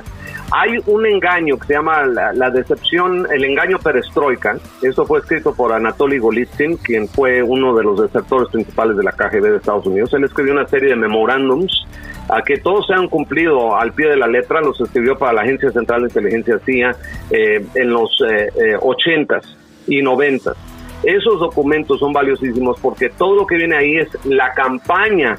Hay 0.52 0.78
un 0.86 1.04
engaño 1.04 1.58
que 1.58 1.66
se 1.66 1.72
llama 1.72 2.06
la, 2.06 2.50
decepción, 2.50 3.26
el 3.32 3.44
engaño 3.44 3.78
perestroika. 3.80 4.56
Esto 4.80 5.04
fue 5.04 5.18
escrito 5.18 5.52
por 5.52 5.72
Anatoly 5.72 6.18
Golitsyn, 6.18 6.76
quien 6.76 7.08
fue 7.08 7.42
uno 7.42 7.74
de 7.74 7.82
los 7.82 8.00
desertores 8.00 8.48
principales 8.50 8.96
de 8.96 9.02
la 9.02 9.12
KGB 9.12 9.42
de 9.42 9.56
Estados 9.56 9.86
Unidos. 9.86 10.14
Él 10.14 10.22
escribió 10.22 10.52
una 10.52 10.68
serie 10.68 10.90
de 10.90 10.96
memorándums 10.96 11.86
a 12.28 12.42
que 12.42 12.58
todos 12.58 12.86
se 12.86 12.94
han 12.94 13.08
cumplido 13.08 13.76
al 13.76 13.92
pie 13.92 14.08
de 14.08 14.16
la 14.16 14.26
letra, 14.26 14.60
los 14.60 14.80
escribió 14.80 15.16
para 15.16 15.32
la 15.32 15.42
Agencia 15.42 15.70
Central 15.70 16.02
de 16.02 16.08
Inteligencia 16.08 16.58
CIA 16.64 16.96
eh, 17.30 17.64
en 17.74 17.90
los 17.90 18.18
eh, 18.28 18.76
80s 18.80 19.44
eh, 19.44 19.56
y 19.88 20.02
90 20.02 20.50
s 20.50 20.60
Esos 21.04 21.38
documentos 21.38 22.00
son 22.00 22.12
valiosísimos 22.12 22.78
porque 22.80 23.10
todo 23.10 23.36
lo 23.36 23.46
que 23.46 23.56
viene 23.56 23.76
ahí 23.76 23.96
es 23.96 24.08
la 24.24 24.52
campaña 24.52 25.38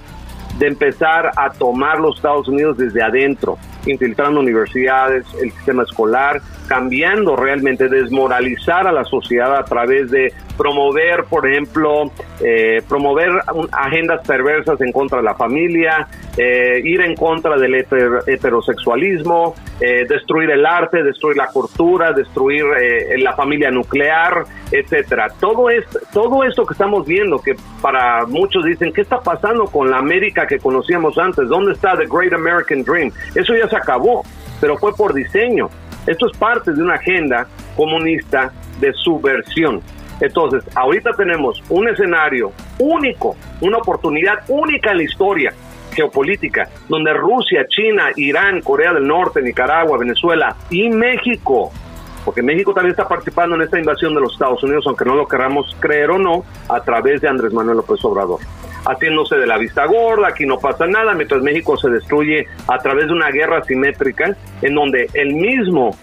de 0.57 0.67
empezar 0.67 1.31
a 1.35 1.51
tomar 1.51 1.99
los 1.99 2.15
Estados 2.15 2.47
Unidos 2.47 2.77
desde 2.77 3.03
adentro, 3.03 3.57
infiltrando 3.85 4.39
universidades, 4.39 5.25
el 5.41 5.51
sistema 5.51 5.83
escolar, 5.83 6.41
cambiando 6.67 7.35
realmente, 7.35 7.87
desmoralizar 7.89 8.87
a 8.87 8.91
la 8.91 9.03
sociedad 9.03 9.55
a 9.55 9.63
través 9.65 10.09
de 10.09 10.33
promover, 10.57 11.25
por 11.25 11.47
ejemplo, 11.47 12.11
eh, 12.43 12.81
promover 12.89 13.29
agendas 13.71 14.25
perversas 14.27 14.81
en 14.81 14.91
contra 14.91 15.19
de 15.19 15.23
la 15.23 15.35
familia, 15.35 16.07
eh, 16.35 16.81
ir 16.83 17.01
en 17.01 17.15
contra 17.15 17.57
del 17.57 17.75
heterosexualismo, 17.75 19.55
eh, 19.79 20.05
destruir 20.09 20.49
el 20.49 20.65
arte, 20.65 21.03
destruir 21.03 21.37
la 21.37 21.47
cultura, 21.47 22.11
destruir 22.11 22.65
la 23.17 23.33
familia 23.35 23.69
nuclear, 23.71 24.43
etcétera. 24.71 25.27
Todo 25.39 25.69
esto, 25.69 25.99
todo 26.11 26.43
esto 26.43 26.65
que 26.65 26.73
estamos 26.73 27.05
viendo, 27.05 27.39
que 27.39 27.55
para 27.81 28.25
muchos 28.25 28.65
dicen, 28.65 28.91
¿qué 28.91 29.01
está 29.01 29.19
pasando 29.19 29.65
con 29.65 29.91
la 29.91 29.97
América 29.97 30.47
que 30.47 30.57
conocíamos 30.57 31.17
antes? 31.17 31.47
¿Dónde 31.47 31.73
está 31.73 31.95
The 31.95 32.05
Great 32.09 32.33
American 32.33 32.83
Dream? 32.83 33.11
Eso 33.35 33.55
ya 33.55 33.67
se 33.69 33.75
acabó, 33.75 34.23
pero 34.59 34.77
fue 34.77 34.93
por 34.95 35.13
diseño. 35.13 35.69
Esto 36.07 36.27
es 36.31 36.37
parte 36.37 36.71
de 36.71 36.81
una 36.81 36.95
agenda 36.95 37.47
comunista 37.75 38.51
de 38.79 38.93
subversión. 38.93 39.81
Entonces, 40.19 40.63
ahorita 40.75 41.11
tenemos 41.13 41.61
un 41.69 41.87
escenario 41.89 42.51
único, 42.79 43.35
una 43.61 43.77
oportunidad 43.77 44.39
única 44.47 44.91
en 44.91 44.97
la 44.97 45.03
historia 45.03 45.53
geopolítica, 45.93 46.69
donde 46.87 47.13
Rusia, 47.13 47.65
China, 47.67 48.09
Irán, 48.15 48.61
Corea 48.61 48.93
del 48.93 49.07
Norte, 49.07 49.41
Nicaragua, 49.41 49.97
Venezuela 49.97 50.55
y 50.69 50.89
México, 50.89 51.71
porque 52.23 52.41
México 52.41 52.73
también 52.73 52.91
está 52.91 53.07
participando 53.07 53.55
en 53.55 53.63
esta 53.63 53.79
invasión 53.79 54.13
de 54.13 54.21
los 54.21 54.33
Estados 54.33 54.61
Unidos, 54.63 54.85
aunque 54.85 55.05
no 55.05 55.15
lo 55.15 55.27
queramos 55.27 55.75
creer 55.79 56.11
o 56.11 56.19
no, 56.19 56.43
a 56.69 56.81
través 56.81 57.21
de 57.21 57.27
Andrés 57.27 57.53
Manuel 57.53 57.77
López 57.77 58.03
Obrador, 58.05 58.41
haciéndose 58.85 59.37
de 59.37 59.47
la 59.47 59.57
vista 59.57 59.85
gorda, 59.85 60.27
aquí 60.27 60.45
no 60.45 60.59
pasa 60.59 60.85
nada, 60.87 61.13
mientras 61.13 61.41
México 61.41 61.77
se 61.77 61.89
destruye 61.89 62.45
a 62.67 62.77
través 62.79 63.07
de 63.07 63.13
una 63.13 63.31
guerra 63.31 63.63
simétrica, 63.63 64.35
en 64.61 64.75
donde 64.75 65.09
el 65.13 65.33
mismo, 65.33 65.95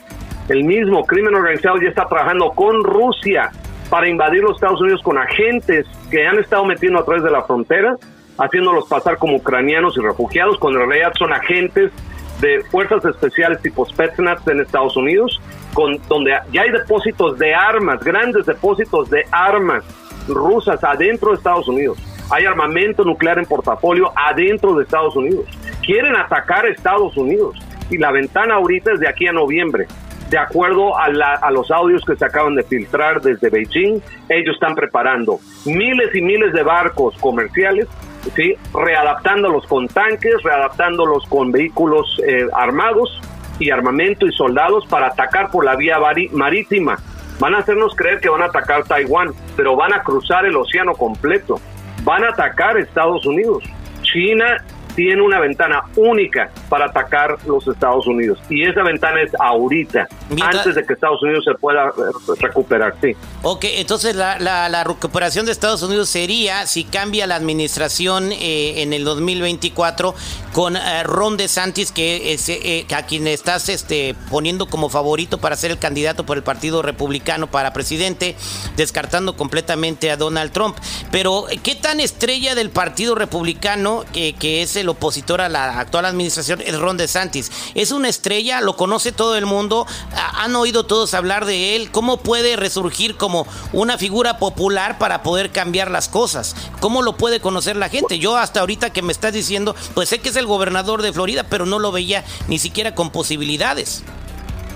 el 0.49 0.65
mismo 0.65 1.05
crimen 1.05 1.35
organizado 1.35 1.77
ya 1.81 1.89
está 1.89 2.09
trabajando 2.09 2.51
con 2.51 2.83
Rusia 2.83 3.53
para 3.95 4.09
invadir 4.09 4.43
los 4.43 4.57
Estados 4.57 4.81
Unidos 4.81 5.01
con 5.05 5.17
agentes 5.17 5.87
que 6.11 6.27
han 6.27 6.37
estado 6.41 6.65
metiendo 6.65 6.99
a 6.99 7.05
través 7.05 7.23
de 7.23 7.31
la 7.31 7.45
frontera, 7.45 7.97
haciéndolos 8.37 8.89
pasar 8.89 9.19
como 9.19 9.37
ucranianos 9.37 9.97
y 9.97 10.01
refugiados, 10.01 10.59
cuando 10.59 10.81
en 10.81 10.89
realidad 10.89 11.13
son 11.17 11.33
agentes 11.33 11.93
de 12.41 12.65
fuerzas 12.73 13.05
especiales 13.05 13.63
tipo 13.63 13.87
Spetsnaz 13.87 14.45
en 14.49 14.59
Estados 14.59 14.97
Unidos, 14.97 15.41
con, 15.75 15.97
donde 16.09 16.37
ya 16.51 16.63
hay 16.63 16.73
depósitos 16.73 17.39
de 17.39 17.55
armas, 17.55 18.03
grandes 18.03 18.47
depósitos 18.47 19.11
de 19.11 19.23
armas 19.31 19.85
rusas 20.27 20.83
adentro 20.83 21.31
de 21.31 21.37
Estados 21.37 21.69
Unidos. 21.69 21.97
Hay 22.33 22.47
armamento 22.47 23.05
nuclear 23.05 23.39
en 23.39 23.47
portafolio 23.47 24.11
adentro 24.17 24.75
de 24.75 24.83
Estados 24.83 25.15
Unidos. 25.15 25.47
Quieren 25.87 26.17
atacar 26.17 26.65
a 26.67 26.69
Estados 26.69 27.17
Unidos. 27.17 27.57
Y 27.91 27.99
la 27.99 28.11
ventana 28.11 28.55
ahorita 28.55 28.95
es 28.95 28.99
de 28.99 29.07
aquí 29.07 29.29
a 29.29 29.33
noviembre 29.33 29.87
de 30.35 30.41
acuerdo 30.41 30.99
a, 30.99 31.51
los 31.53 31.71
audios 31.71 32.05
que 32.05 32.17
se 32.17 32.25
acaban 32.25 32.57
de 32.57 32.65
filtrar 32.65 33.23
desde 33.23 33.51
Beijing, 33.51 34.01
ellos 34.29 34.55
están 34.55 34.75
preparando 34.75 35.39
miles 35.65 36.13
y 36.13 36.21
miles 36.23 36.53
de 36.53 36.65
barcos 36.65 37.17
comerciales, 37.19 37.87
¿sí? 38.35 38.57
readaptándolos 38.75 39.65
con 39.69 39.87
tanques, 39.87 40.43
readaptándolos 40.43 41.25
con 41.27 41.53
vehículos 41.53 42.21
eh, 42.27 42.49
armados 42.53 43.21
y 43.61 43.71
armamento 43.71 44.27
y 44.27 44.33
soldados 44.33 44.85
para 44.87 45.07
atacar 45.07 45.53
por 45.53 45.65
la 45.65 45.77
vía 45.77 45.99
marítima. 46.33 46.99
Van 47.39 47.55
a 47.55 47.59
hacernos 47.59 47.95
creer 47.95 48.19
que 48.19 48.29
van 48.29 48.43
a 48.43 48.47
atacar 48.47 48.83
Taiwán, 48.83 49.29
pero 49.57 49.77
van 49.77 49.95
a 49.95 50.03
cruzar 50.03 50.47
el 50.47 50.57
océano 50.57 50.95
completo. 50.95 51.61
Van 52.03 52.25
a 52.25 52.31
atacar 52.31 52.77
Estados 52.77 53.25
Unidos. 53.25 53.63
China 54.03 54.57
tiene 54.97 55.23
una 55.23 55.39
ventana 55.39 55.85
única 55.95 56.51
para 56.75 56.87
atacar 56.87 57.37
los 57.47 57.69
Estados 57.69 58.05
Unidos. 58.09 58.37
Y 58.51 58.65
esa 58.65 58.83
ventana 58.83 59.23
es 59.23 59.31
ahorita, 59.39 60.09
antes 60.43 60.75
de 60.75 60.85
que 60.85 60.95
Estados 60.95 61.23
Unidos 61.23 61.45
se 61.45 61.55
pueda 61.55 61.85
eh, 61.87 62.33
recuperar, 62.41 62.97
sí. 63.01 63.13
Ok, 63.43 63.67
entonces 63.77 64.17
la, 64.17 64.41
la, 64.41 64.83
recuperación 64.83 65.47
de 65.47 65.53
Estados 65.53 65.85
Unidos 65.85 66.09
sería 66.09 66.67
si 66.67 66.83
cambia 66.83 67.29
la 67.29 67.37
administración 67.37 68.33
eh, 68.33 68.83
en 68.83 68.93
el 68.93 69.05
2024 69.05 70.17
con 70.53 70.77
eh, 70.77 71.05
Ron 71.05 71.37
DeSantis, 71.37 71.93
que 71.93 72.33
es 72.33 72.51
a 72.93 73.07
quien 73.07 73.29
estás 73.29 73.69
este, 73.69 74.17
poniendo 74.29 74.67
como 74.67 74.89
favorito 74.89 75.39
para 75.39 75.55
ser 75.55 75.71
el 75.71 75.79
candidato 75.79 76.27
por 76.27 76.37
el 76.37 76.43
Partido 76.43 76.83
Republicano 76.83 77.47
para 77.47 77.73
presidente, 77.73 78.35
descartando 78.77 79.37
completamente 79.37 80.11
a 80.11 80.17
Donald 80.17 80.51
Trump. 80.51 80.77
Pero, 81.13 81.47
¿qué 81.63 81.77
tan 81.77 82.01
estrella 82.01 82.57
del 82.57 82.71
Partido 82.71 83.15
Republicano, 83.15 84.05
que 84.13 84.63
es 84.63 84.75
el 84.75 84.89
opositor 84.89 85.41
a 85.41 85.49
la 85.49 85.79
actual 85.79 86.07
administración, 86.07 86.64
Ron 86.73 86.97
DeSantis. 86.97 87.51
Es 87.75 87.93
una 87.93 88.09
estrella, 88.09 88.61
lo 88.61 88.77
conoce 88.77 89.13
todo 89.13 89.37
el 89.37 89.47
mundo, 89.47 89.87
han 90.13 90.55
oído 90.57 90.85
todos 90.85 91.15
hablar 91.15 91.45
de 91.45 91.77
él. 91.77 91.91
¿Cómo 91.91 92.19
puede 92.19 92.57
resurgir 92.57 93.17
como 93.17 93.47
una 93.73 93.99
figura 93.99 94.39
popular 94.39 94.99
para 94.99 95.23
poder 95.23 95.51
cambiar 95.51 95.91
las 95.91 96.09
cosas? 96.09 96.55
¿Cómo 96.81 97.03
lo 97.03 97.17
puede 97.17 97.41
conocer 97.41 97.77
la 97.77 97.89
gente? 97.89 98.19
Yo 98.19 98.37
hasta 98.37 98.61
ahorita 98.61 98.91
que 98.91 99.03
me 99.03 99.13
estás 99.13 99.33
diciendo, 99.33 99.75
pues 99.95 100.09
sé 100.09 100.19
que 100.19 100.29
es 100.31 100.37
el 100.37 100.47
gobernador 100.47 101.03
de 101.03 101.13
Florida, 101.13 101.45
pero 101.49 101.67
no 101.67 101.79
lo 101.79 101.93
veía 101.93 102.25
ni 102.49 102.59
siquiera 102.59 102.95
con 102.95 103.11
posibilidades. 103.11 104.03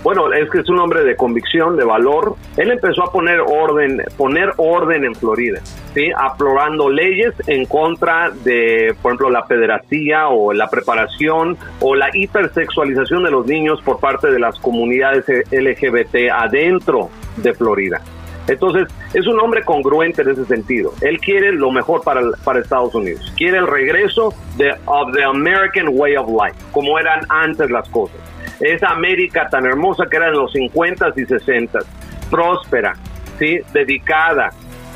Bueno, 0.09 0.33
es 0.33 0.49
que 0.49 0.61
es 0.61 0.69
un 0.71 0.79
hombre 0.79 1.05
de 1.05 1.17
convicción, 1.17 1.77
de 1.77 1.85
valor. 1.85 2.35
Él 2.57 2.71
empezó 2.71 3.05
a 3.05 3.13
poner 3.13 3.41
orden, 3.41 4.03
poner 4.17 4.55
orden 4.57 5.05
en 5.05 5.15
Florida, 5.15 5.61
¿sí? 5.93 6.11
Aprobando 6.17 6.89
leyes 6.89 7.35
en 7.47 7.67
contra 7.67 8.31
de, 8.31 8.97
por 9.03 9.11
ejemplo, 9.11 9.29
la 9.29 9.45
pederastía 9.45 10.29
o 10.29 10.55
la 10.55 10.71
preparación 10.71 11.59
o 11.81 11.95
la 11.95 12.09
hipersexualización 12.11 13.25
de 13.25 13.31
los 13.31 13.45
niños 13.45 13.83
por 13.83 14.01
parte 14.01 14.31
de 14.31 14.39
las 14.39 14.59
comunidades 14.61 15.27
LGBT 15.51 16.31
adentro 16.33 17.11
de 17.37 17.53
Florida. 17.53 18.01
Entonces, 18.47 18.89
es 19.13 19.27
un 19.27 19.39
hombre 19.41 19.63
congruente 19.63 20.23
en 20.23 20.31
ese 20.31 20.47
sentido. 20.47 20.95
Él 21.03 21.19
quiere 21.21 21.53
lo 21.53 21.71
mejor 21.71 22.03
para, 22.03 22.23
para 22.45 22.61
Estados 22.61 22.95
Unidos. 22.95 23.31
Quiere 23.37 23.59
el 23.59 23.67
regreso 23.67 24.33
de 24.57 24.73
of 24.87 25.13
the 25.13 25.23
American 25.23 25.89
way 25.91 26.17
of 26.17 26.31
life, 26.31 26.57
como 26.73 26.99
eran 26.99 27.27
antes 27.29 27.71
las 27.71 27.87
cosas 27.91 28.28
esa 28.61 28.89
América 28.89 29.49
tan 29.49 29.67
hermosa 29.67 30.07
que 30.11 30.17
era 30.17 30.29
en 30.29 30.35
los 30.35 30.53
50 30.53 31.13
y 31.17 31.25
60, 31.25 31.79
próspera, 32.31 32.95
¿sí? 33.39 33.61
dedicada, 33.73 34.51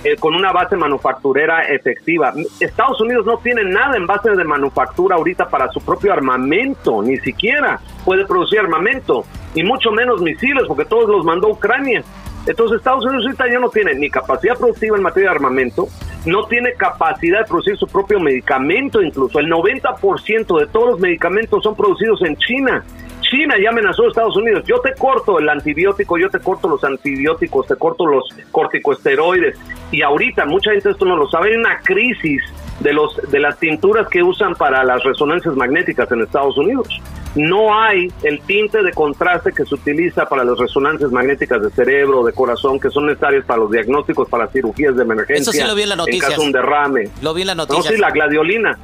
eh, 0.04 0.16
con 0.16 0.34
una 0.34 0.52
base 0.52 0.76
manufacturera 0.76 1.62
efectiva. 1.62 2.32
Estados 2.58 3.00
Unidos 3.00 3.24
no 3.24 3.38
tiene 3.38 3.64
nada 3.64 3.96
en 3.96 4.06
base 4.06 4.30
de 4.30 4.44
manufactura 4.44 5.16
ahorita 5.16 5.48
para 5.48 5.68
su 5.70 5.80
propio 5.80 6.12
armamento, 6.12 7.02
ni 7.02 7.18
siquiera 7.18 7.78
puede 8.04 8.26
producir 8.26 8.58
armamento, 8.58 9.24
y 9.54 9.62
mucho 9.62 9.92
menos 9.92 10.20
misiles, 10.20 10.64
porque 10.66 10.84
todos 10.84 11.08
los 11.08 11.24
mandó 11.24 11.48
Ucrania. 11.50 12.02
Entonces 12.46 12.78
Estados 12.78 13.04
Unidos 13.04 13.26
ahorita 13.26 13.48
ya 13.48 13.60
no 13.60 13.68
tiene 13.68 13.94
ni 13.94 14.10
capacidad 14.10 14.58
productiva 14.58 14.96
en 14.96 15.04
materia 15.04 15.30
de 15.30 15.36
armamento, 15.36 15.86
no 16.26 16.46
tiene 16.46 16.72
capacidad 16.74 17.40
de 17.40 17.44
producir 17.44 17.76
su 17.76 17.86
propio 17.86 18.18
medicamento 18.18 19.00
incluso. 19.00 19.38
El 19.38 19.46
90% 19.46 20.58
de 20.58 20.66
todos 20.66 20.90
los 20.90 21.00
medicamentos 21.00 21.62
son 21.62 21.76
producidos 21.76 22.22
en 22.22 22.36
China 22.36 22.84
China 23.32 23.54
ya 23.58 23.70
amenazó 23.70 24.04
a 24.04 24.08
Estados 24.08 24.36
Unidos. 24.36 24.62
Yo 24.66 24.78
te 24.80 24.92
corto 24.94 25.38
el 25.38 25.48
antibiótico, 25.48 26.18
yo 26.18 26.28
te 26.28 26.38
corto 26.38 26.68
los 26.68 26.84
antibióticos, 26.84 27.66
te 27.66 27.76
corto 27.76 28.04
los 28.04 28.28
corticosteroides. 28.50 29.58
Y 29.90 30.02
ahorita, 30.02 30.44
mucha 30.44 30.72
gente 30.72 30.90
esto 30.90 31.06
no 31.06 31.16
lo 31.16 31.26
sabe, 31.30 31.48
hay 31.48 31.56
una 31.56 31.80
crisis 31.80 32.42
de, 32.80 32.92
los, 32.92 33.18
de 33.30 33.40
las 33.40 33.58
tinturas 33.58 34.06
que 34.08 34.22
usan 34.22 34.54
para 34.54 34.84
las 34.84 35.02
resonancias 35.02 35.56
magnéticas 35.56 36.12
en 36.12 36.20
Estados 36.20 36.58
Unidos. 36.58 37.00
No 37.34 37.74
hay 37.74 38.12
el 38.22 38.40
tinte 38.42 38.82
de 38.82 38.92
contraste 38.92 39.52
que 39.52 39.64
se 39.64 39.74
utiliza 39.74 40.26
para 40.26 40.44
las 40.44 40.58
resonancias 40.58 41.10
magnéticas 41.10 41.62
de 41.62 41.70
cerebro, 41.70 42.24
de 42.24 42.32
corazón, 42.32 42.78
que 42.78 42.90
son 42.90 43.06
necesarias 43.06 43.44
para 43.46 43.60
los 43.60 43.70
diagnósticos, 43.70 44.28
para 44.28 44.48
cirugías 44.48 44.94
de 44.96 45.02
emergencia. 45.02 45.40
Eso 45.40 45.52
sí 45.52 45.62
lo 45.62 45.74
vi 45.74 45.82
en 45.82 45.88
la 45.90 45.96
noticia. 45.96 46.26
En 46.26 46.30
caso 46.30 46.40
de 46.40 46.46
un 46.46 46.52
derrame. 46.52 47.10
Lo 47.22 47.32
vi 47.32 47.42
en 47.42 47.46
la 47.48 47.54
noticia. 47.54 47.90
No, 47.90 47.96
sí, 47.96 48.00
la 48.00 48.10
gladiolina. 48.10 48.78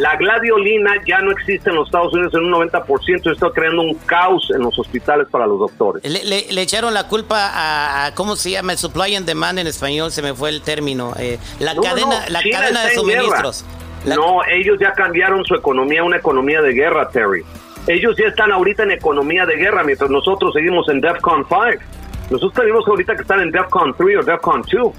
La 0.00 0.16
gladiolina 0.16 0.92
ya 1.06 1.20
no 1.20 1.30
existe 1.30 1.70
en 1.70 1.76
los 1.76 1.88
Estados 1.88 2.12
Unidos 2.12 2.34
en 2.34 2.40
un 2.40 2.52
90% 2.52 3.22
y 3.24 3.30
está 3.30 3.50
creando 3.50 3.82
un 3.82 3.94
caos 4.06 4.50
en 4.54 4.62
los 4.62 4.78
hospitales 4.78 5.28
para 5.30 5.46
los 5.46 5.58
doctores. 5.58 6.02
Le, 6.04 6.62
echaron 6.62 6.94
la 6.94 7.08
culpa 7.08 7.50
a, 8.06 8.14
¿cómo 8.14 8.36
se 8.36 8.50
llama? 8.50 8.76
Supply 8.76 9.14
and 9.14 9.26
demand 9.26 9.58
en 9.58 9.66
español, 9.66 10.10
se 10.10 10.22
me 10.22 10.34
fue 10.34 10.50
el 10.50 10.62
término. 10.62 11.14
Eh, 11.18 11.38
la 11.58 11.74
cadena, 11.74 12.28
la 12.28 12.42
cadena 12.42 12.84
de 12.84 12.94
suministros. 12.94 13.64
No, 14.04 14.44
ellos 14.50 14.78
ya 14.80 14.92
cambiaron 14.92 15.44
su 15.44 15.54
economía 15.54 16.00
a 16.00 16.04
una 16.04 16.16
economía 16.16 16.60
de 16.60 16.72
guerra, 16.72 17.08
Terry. 17.08 17.44
Ellos 17.86 18.16
ya 18.16 18.26
están 18.26 18.52
ahorita 18.52 18.84
en 18.84 18.92
economía 18.92 19.44
de 19.44 19.56
guerra, 19.56 19.82
mientras 19.82 20.08
nosotros 20.10 20.54
seguimos 20.54 20.88
en 20.88 21.00
DEFCON 21.00 21.46
5. 21.48 21.84
Nosotros 22.30 22.54
tenemos 22.54 22.86
ahorita 22.86 23.16
que 23.16 23.22
estar 23.22 23.40
en 23.40 23.50
DEFCON 23.50 23.94
3 23.96 24.18
o 24.18 24.22
DEFCON 24.22 24.62
2. 24.62 24.92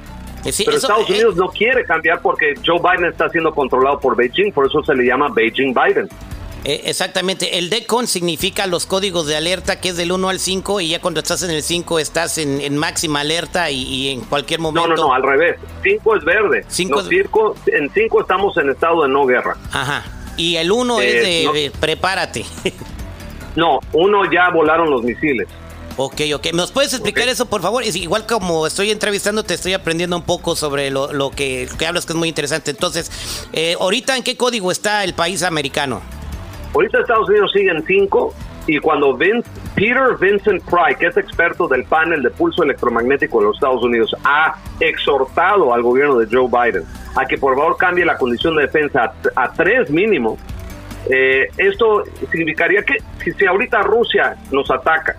Eh, 0.46 0.52
Pero 0.66 0.78
Estados 0.78 1.10
eh, 1.10 1.14
Unidos 1.14 1.36
no 1.38 1.48
quiere 1.48 1.86
cambiar 1.86 2.22
porque 2.22 2.54
Joe 2.66 2.80
Biden 2.80 3.10
está 3.10 3.30
siendo 3.30 3.54
controlado 3.54 4.00
por 4.00 4.18
Beijing, 4.18 4.52
por 4.52 4.68
eso 4.68 4.84
se 4.84 4.94
le 4.94 5.06
llama 5.06 5.30
Beijing 5.34 5.74
Biden. 5.74 6.10
Eh, 6.66 6.82
exactamente. 6.86 7.58
El 7.58 7.70
DECON 7.70 8.08
significa 8.08 8.68
los 8.68 8.86
códigos 8.86 9.28
de 9.28 9.36
alerta, 9.36 9.80
que 9.80 9.90
es 9.90 9.98
del 9.98 10.12
1 10.12 10.30
al 10.30 10.40
5, 10.40 10.82
y 10.82 10.90
ya 10.90 11.02
cuando 11.02 11.20
estás 11.20 11.44
en 11.44 11.52
el 11.52 11.64
5 11.64 12.00
estás 12.00 12.38
en, 12.38 12.78
máxima 12.78 13.22
alerta 13.22 13.70
y, 13.72 14.10
en 14.10 14.22
cualquier 14.22 14.60
momento. 14.60 14.90
No, 14.90 14.96
no, 14.96 15.08
no, 15.08 15.14
al 15.14 15.24
revés. 15.24 15.58
5 15.84 16.16
es 16.18 16.26
verde. 16.26 16.66
Cinco 16.68 17.02
en 17.68 17.90
5 17.90 18.22
estamos 18.22 18.58
en 18.58 18.70
estado 18.70 19.04
de 19.04 19.10
no 19.10 19.26
guerra. 19.26 19.56
Ajá. 19.72 20.04
Y 20.38 20.56
el 20.56 20.72
1 20.72 21.02
es 21.02 21.14
eh, 21.16 21.50
de 21.54 21.72
prepárate. 21.80 22.46
no, 23.56 23.80
uno 23.94 24.32
ya 24.32 24.50
volaron 24.50 24.90
los 24.90 25.04
misiles. 25.04 25.48
Ok, 25.96 26.22
ok. 26.34 26.48
¿Nos 26.54 26.72
puedes 26.72 26.92
explicar 26.94 27.28
eso, 27.28 27.46
por 27.46 27.62
favor? 27.62 27.84
Es 27.84 27.96
igual 27.96 28.26
como 28.26 28.66
estoy 28.66 28.90
entrevistando, 28.90 29.44
te 29.44 29.54
estoy 29.54 29.74
aprendiendo 29.74 30.16
un 30.16 30.24
poco 30.24 30.56
sobre 30.56 30.90
lo, 30.90 31.14
lo 31.14 31.30
que, 31.30 31.70
que, 31.78 31.86
hablas, 31.86 32.06
que 32.06 32.14
es 32.14 32.18
muy 32.18 32.30
interesante. 32.30 32.72
Entonces, 32.72 33.12
eh, 33.54 33.76
¿ahorita 33.80 34.18
en 34.18 34.24
qué 34.24 34.36
código 34.36 34.72
está 34.72 35.04
el 35.04 35.14
país 35.14 35.44
americano? 35.44 36.02
Ahorita 36.74 37.00
Estados 37.00 37.30
Unidos 37.30 37.52
sigue 37.54 37.70
en 37.70 37.86
5 37.86 38.34
y 38.66 38.80
cuando 38.80 39.16
Vince, 39.16 39.50
Peter 39.76 40.16
Vincent 40.20 40.64
Pry, 40.64 40.96
que 40.98 41.08
es 41.08 41.18
experto 41.18 41.68
del 41.68 41.84
panel 41.84 42.24
de 42.24 42.30
pulso 42.30 42.64
electromagnético 42.64 43.40
de 43.40 43.48
los 43.48 43.56
Estados 43.58 43.84
Unidos, 43.84 44.16
ha 44.24 44.56
exhortado 44.80 45.74
al 45.74 45.82
gobierno 45.82 46.18
de 46.20 46.28
Joe 46.32 46.48
Biden 46.48 46.84
a 47.16 47.26
que 47.26 47.38
por 47.38 47.56
favor 47.56 47.78
cambie 47.78 48.06
la 48.06 48.18
condición 48.18 48.56
de 48.56 48.64
defensa 48.64 49.14
a, 49.36 49.52
3 49.52 49.90
mínimo, 49.92 50.38
eh, 51.10 51.50
esto 51.58 52.04
significaría 52.32 52.84
que 52.84 52.98
si 53.32 53.46
ahorita 53.46 53.82
Rusia 53.82 54.38
nos 54.52 54.72
ataca, 54.72 55.16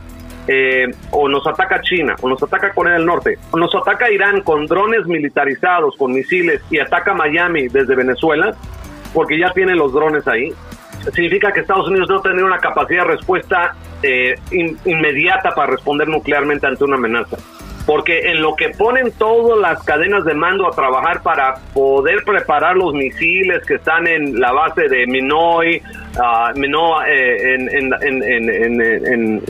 eh, 0.48 0.90
o 1.10 1.28
nos 1.28 1.46
ataca 1.46 1.80
China, 1.82 2.16
o 2.20 2.28
nos 2.28 2.42
ataca 2.42 2.72
Corea 2.72 2.94
del 2.94 3.06
Norte, 3.06 3.38
o 3.50 3.58
nos 3.58 3.74
ataca 3.74 4.10
Irán 4.10 4.40
con 4.40 4.66
drones 4.66 5.06
militarizados, 5.06 5.96
con 5.96 6.12
misiles, 6.12 6.62
y 6.70 6.78
ataca 6.78 7.14
Miami 7.14 7.68
desde 7.68 7.94
Venezuela, 7.94 8.54
porque 9.12 9.38
ya 9.38 9.52
tienen 9.52 9.76
los 9.76 9.92
drones 9.92 10.26
ahí, 10.26 10.52
significa 11.12 11.52
que 11.52 11.60
Estados 11.60 11.88
Unidos 11.88 12.08
no 12.08 12.20
tiene 12.20 12.42
una 12.42 12.58
capacidad 12.58 13.02
de 13.04 13.10
respuesta 13.10 13.74
eh, 14.02 14.34
inmediata 14.84 15.54
para 15.54 15.72
responder 15.72 16.08
nuclearmente 16.08 16.66
ante 16.66 16.84
una 16.84 16.96
amenaza 16.96 17.36
porque 17.86 18.30
en 18.30 18.40
lo 18.40 18.54
que 18.56 18.70
ponen 18.70 19.12
todas 19.12 19.58
las 19.58 19.82
cadenas 19.84 20.24
de 20.24 20.34
mando 20.34 20.66
a 20.66 20.70
trabajar 20.70 21.22
para 21.22 21.56
poder 21.74 22.24
preparar 22.24 22.76
los 22.76 22.94
misiles 22.94 23.64
que 23.66 23.74
están 23.74 24.06
en 24.06 24.40
la 24.40 24.52
base 24.52 24.88
de 24.88 25.06
Minoy, 25.06 25.82
uh, 26.16 26.52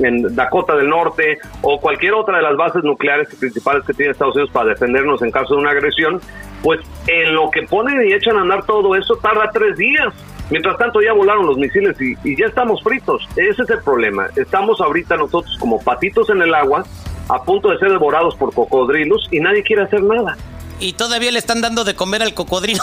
en, 0.02 0.34
Dakota 0.34 0.74
del 0.76 0.88
Norte 0.88 1.38
o 1.62 1.80
cualquier 1.80 2.14
otra 2.14 2.38
de 2.38 2.42
las 2.42 2.56
bases 2.56 2.82
nucleares 2.82 3.32
principales 3.36 3.84
que 3.86 3.94
tiene 3.94 4.10
Estados 4.12 4.34
Unidos 4.34 4.50
para 4.52 4.70
defendernos 4.70 5.22
en 5.22 5.30
caso 5.30 5.54
de 5.54 5.60
una 5.60 5.70
agresión, 5.70 6.20
pues 6.62 6.80
en 7.06 7.34
lo 7.34 7.50
que 7.50 7.62
ponen 7.62 8.08
y 8.08 8.12
echan 8.12 8.36
a 8.36 8.40
andar 8.40 8.64
todo 8.66 8.96
eso 8.96 9.16
tarda 9.16 9.50
tres 9.52 9.76
días. 9.76 10.12
Mientras 10.50 10.76
tanto 10.76 11.00
ya 11.00 11.12
volaron 11.12 11.46
los 11.46 11.56
misiles 11.56 11.96
y, 12.00 12.16
y 12.22 12.36
ya 12.36 12.46
estamos 12.46 12.82
fritos. 12.82 13.26
Ese 13.36 13.62
es 13.62 13.70
el 13.70 13.82
problema. 13.82 14.28
Estamos 14.36 14.80
ahorita 14.80 15.16
nosotros 15.16 15.56
como 15.58 15.80
patitos 15.80 16.28
en 16.30 16.42
el 16.42 16.54
agua 16.54 16.84
a 17.28 17.42
punto 17.42 17.70
de 17.70 17.78
ser 17.78 17.90
devorados 17.90 18.34
por 18.34 18.52
cocodrilos 18.52 19.26
y 19.30 19.40
nadie 19.40 19.62
quiere 19.62 19.82
hacer 19.82 20.02
nada. 20.02 20.36
Y 20.80 20.92
todavía 20.92 21.30
le 21.30 21.38
están 21.38 21.60
dando 21.60 21.84
de 21.84 21.94
comer 21.94 22.22
al 22.22 22.34
cocodrilo. 22.34 22.82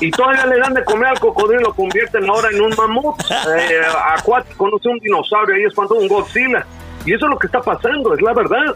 Y 0.00 0.10
todavía 0.10 0.46
le 0.46 0.58
dan 0.58 0.74
de 0.74 0.84
comer 0.84 1.10
al 1.10 1.20
cocodrilo, 1.20 1.62
lo 1.62 1.74
convierten 1.74 2.28
ahora 2.28 2.48
en 2.50 2.60
un 2.60 2.74
mamut 2.76 3.20
eh, 3.30 3.80
acuático, 4.16 4.68
no 4.68 4.76
sé, 4.78 4.88
un 4.88 4.98
dinosaurio, 4.98 5.54
ahí 5.54 5.62
es 5.62 5.74
cuando 5.74 5.94
un 5.94 6.08
Godzilla. 6.08 6.66
Y 7.04 7.14
eso 7.14 7.26
es 7.26 7.30
lo 7.30 7.38
que 7.38 7.46
está 7.46 7.60
pasando, 7.60 8.12
es 8.12 8.20
la 8.20 8.32
verdad. 8.32 8.74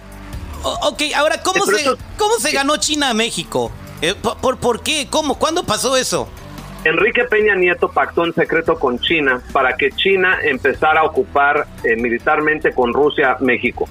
ok, 0.63 1.03
ahora, 1.17 1.43
¿cómo, 1.43 1.65
se, 1.65 1.85
¿cómo 2.17 2.35
se 2.39 2.53
ganó 2.53 2.77
China 2.77 3.11
a 3.11 3.15
México? 3.15 3.73
Eh, 4.03 4.15
por, 4.15 4.59
¿Por 4.59 4.83
qué? 4.83 5.09
¿Cómo? 5.11 5.37
¿Cuándo 5.37 5.65
pasó 5.65 5.97
eso? 5.97 6.29
Enrique 6.85 7.25
Peña 7.25 7.55
Nieto 7.55 7.91
pactó 7.91 8.25
en 8.25 8.33
secreto 8.33 8.79
con 8.79 8.99
China 9.01 9.41
para 9.53 9.77
que 9.77 9.91
China 9.91 10.39
empezara 10.43 11.01
a 11.01 11.05
ocupar 11.05 11.67
eh, 11.83 11.97
militarmente 11.97 12.73
con 12.73 12.93
Rusia 12.93 13.37
México. 13.41 13.89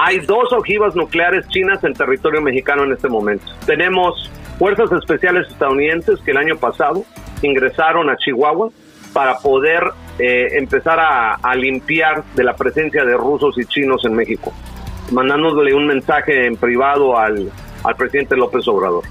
Hay 0.00 0.20
dos 0.20 0.52
ojivas 0.52 0.96
nucleares 0.96 1.46
chinas 1.48 1.82
en 1.84 1.92
territorio 1.92 2.40
mexicano 2.40 2.84
en 2.84 2.92
este 2.92 3.08
momento. 3.08 3.44
Tenemos 3.66 4.30
fuerzas 4.58 4.90
especiales 4.92 5.48
estadounidenses 5.48 6.18
que 6.20 6.30
el 6.30 6.38
año 6.38 6.56
pasado 6.56 7.04
ingresaron 7.42 8.08
a 8.08 8.16
Chihuahua 8.16 8.70
para 9.12 9.38
poder 9.38 9.84
eh, 10.18 10.58
empezar 10.58 10.98
a, 11.00 11.54
limpiar 11.54 12.24
de 12.34 12.44
la 12.44 12.56
presencia 12.56 13.04
de 13.04 13.16
rusos 13.16 13.56
y 13.58 13.64
chinos 13.66 14.04
en 14.04 14.14
México, 14.14 14.52
mandándole 15.12 15.74
un 15.74 15.86
mensaje 15.86 16.46
en 16.46 16.56
privado 16.56 17.16
al 17.16 17.50
presidente 17.96 18.36
López 18.36 18.66
Obrador. 18.66 19.04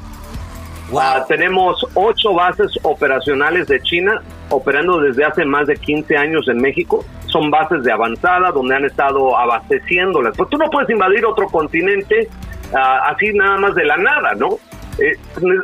Ah, 0.99 1.25
tenemos 1.27 1.85
ocho 1.95 2.33
bases 2.33 2.71
operacionales 2.83 3.67
de 3.67 3.81
China 3.81 4.21
operando 4.49 4.99
desde 4.99 5.25
hace 5.25 5.45
más 5.45 5.67
de 5.67 5.75
15 5.75 6.15
años 6.17 6.47
en 6.47 6.57
México. 6.57 7.03
Son 7.27 7.49
bases 7.49 7.83
de 7.83 7.91
avanzada 7.91 8.51
donde 8.51 8.75
han 8.75 8.85
estado 8.85 9.37
abasteciéndolas. 9.37 10.35
Pues 10.37 10.49
tú 10.49 10.57
no 10.57 10.69
puedes 10.69 10.89
invadir 10.89 11.25
otro 11.25 11.47
continente 11.47 12.29
ah, 12.75 13.09
así 13.09 13.33
nada 13.33 13.57
más 13.57 13.75
de 13.75 13.85
la 13.85 13.97
nada, 13.97 14.33
¿no? 14.35 14.59
Eh, 14.99 15.17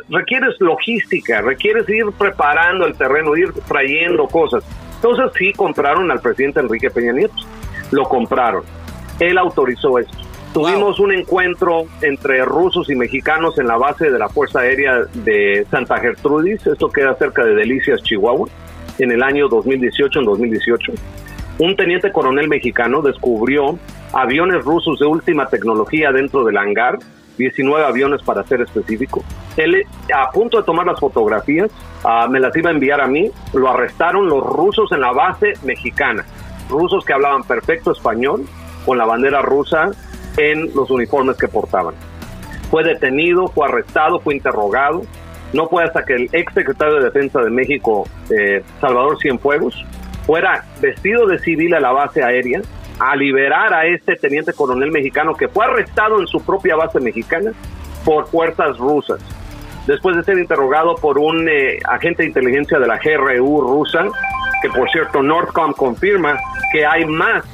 requieres 0.08 0.56
logística, 0.58 1.40
requieres 1.40 1.88
ir 1.88 2.06
preparando 2.18 2.86
el 2.86 2.96
terreno, 2.96 3.36
ir 3.36 3.52
trayendo 3.68 4.26
cosas. 4.26 4.64
Entonces 4.96 5.30
sí 5.38 5.52
compraron 5.52 6.10
al 6.10 6.20
presidente 6.20 6.60
Enrique 6.60 6.90
Peña 6.90 7.12
Nieto. 7.12 7.34
Lo 7.92 8.04
compraron. 8.04 8.64
Él 9.20 9.38
autorizó 9.38 9.98
esto. 9.98 10.29
Tuvimos 10.52 10.98
un 10.98 11.12
encuentro 11.12 11.84
entre 12.02 12.44
rusos 12.44 12.90
y 12.90 12.96
mexicanos 12.96 13.56
en 13.60 13.68
la 13.68 13.76
base 13.76 14.10
de 14.10 14.18
la 14.18 14.28
Fuerza 14.28 14.60
Aérea 14.60 15.04
de 15.14 15.64
Santa 15.70 15.98
Gertrudis, 16.00 16.66
esto 16.66 16.90
queda 16.90 17.14
cerca 17.14 17.44
de 17.44 17.54
Delicias, 17.54 18.02
Chihuahua, 18.02 18.48
en 18.98 19.12
el 19.12 19.22
año 19.22 19.48
2018, 19.48 20.18
en 20.18 20.24
2018. 20.24 20.92
Un 21.60 21.76
teniente 21.76 22.10
coronel 22.10 22.48
mexicano 22.48 23.00
descubrió 23.00 23.78
aviones 24.12 24.64
rusos 24.64 24.98
de 24.98 25.06
última 25.06 25.46
tecnología 25.46 26.10
dentro 26.10 26.44
del 26.44 26.56
hangar, 26.56 26.98
19 27.38 27.84
aviones 27.84 28.20
para 28.24 28.42
ser 28.42 28.60
específico. 28.60 29.22
Él, 29.56 29.84
a 30.12 30.32
punto 30.32 30.58
de 30.58 30.64
tomar 30.64 30.84
las 30.84 30.98
fotografías, 30.98 31.70
ah, 32.02 32.26
me 32.28 32.40
las 32.40 32.56
iba 32.56 32.70
a 32.70 32.72
enviar 32.72 33.00
a 33.00 33.06
mí, 33.06 33.30
lo 33.52 33.70
arrestaron 33.70 34.28
los 34.28 34.44
rusos 34.44 34.90
en 34.90 35.00
la 35.00 35.12
base 35.12 35.52
mexicana, 35.62 36.24
rusos 36.68 37.04
que 37.04 37.12
hablaban 37.12 37.44
perfecto 37.44 37.92
español, 37.92 38.44
con 38.84 38.98
la 38.98 39.04
bandera 39.04 39.42
rusa 39.42 39.90
en 40.40 40.74
los 40.74 40.90
uniformes 40.90 41.36
que 41.36 41.48
portaban. 41.48 41.94
Fue 42.70 42.84
detenido, 42.84 43.48
fue 43.48 43.66
arrestado, 43.66 44.20
fue 44.20 44.34
interrogado. 44.34 45.02
No 45.52 45.68
fue 45.68 45.82
hasta 45.82 46.04
que 46.04 46.14
el 46.14 46.28
ex 46.32 46.52
secretario 46.54 46.94
de 46.94 47.04
Defensa 47.04 47.40
de 47.40 47.50
México, 47.50 48.06
eh, 48.30 48.62
Salvador 48.80 49.18
Cienfuegos, 49.20 49.84
fuera 50.24 50.64
vestido 50.80 51.26
de 51.26 51.38
civil 51.40 51.74
a 51.74 51.80
la 51.80 51.90
base 51.90 52.22
aérea 52.22 52.60
a 53.00 53.16
liberar 53.16 53.74
a 53.74 53.86
este 53.86 54.14
teniente 54.14 54.52
coronel 54.52 54.92
mexicano 54.92 55.34
que 55.34 55.48
fue 55.48 55.64
arrestado 55.64 56.20
en 56.20 56.26
su 56.26 56.44
propia 56.44 56.76
base 56.76 57.00
mexicana 57.00 57.52
por 58.04 58.28
fuerzas 58.28 58.78
rusas. 58.78 59.20
Después 59.86 60.16
de 60.16 60.22
ser 60.22 60.38
interrogado 60.38 60.94
por 60.96 61.18
un 61.18 61.48
eh, 61.48 61.78
agente 61.84 62.22
de 62.22 62.28
inteligencia 62.28 62.78
de 62.78 62.86
la 62.86 62.98
GRU 62.98 63.60
rusa, 63.62 64.04
que 64.62 64.68
por 64.68 64.88
cierto 64.90 65.22
Northcom 65.22 65.72
confirma 65.72 66.36
que 66.72 66.84
hay 66.86 67.06
más 67.06 67.44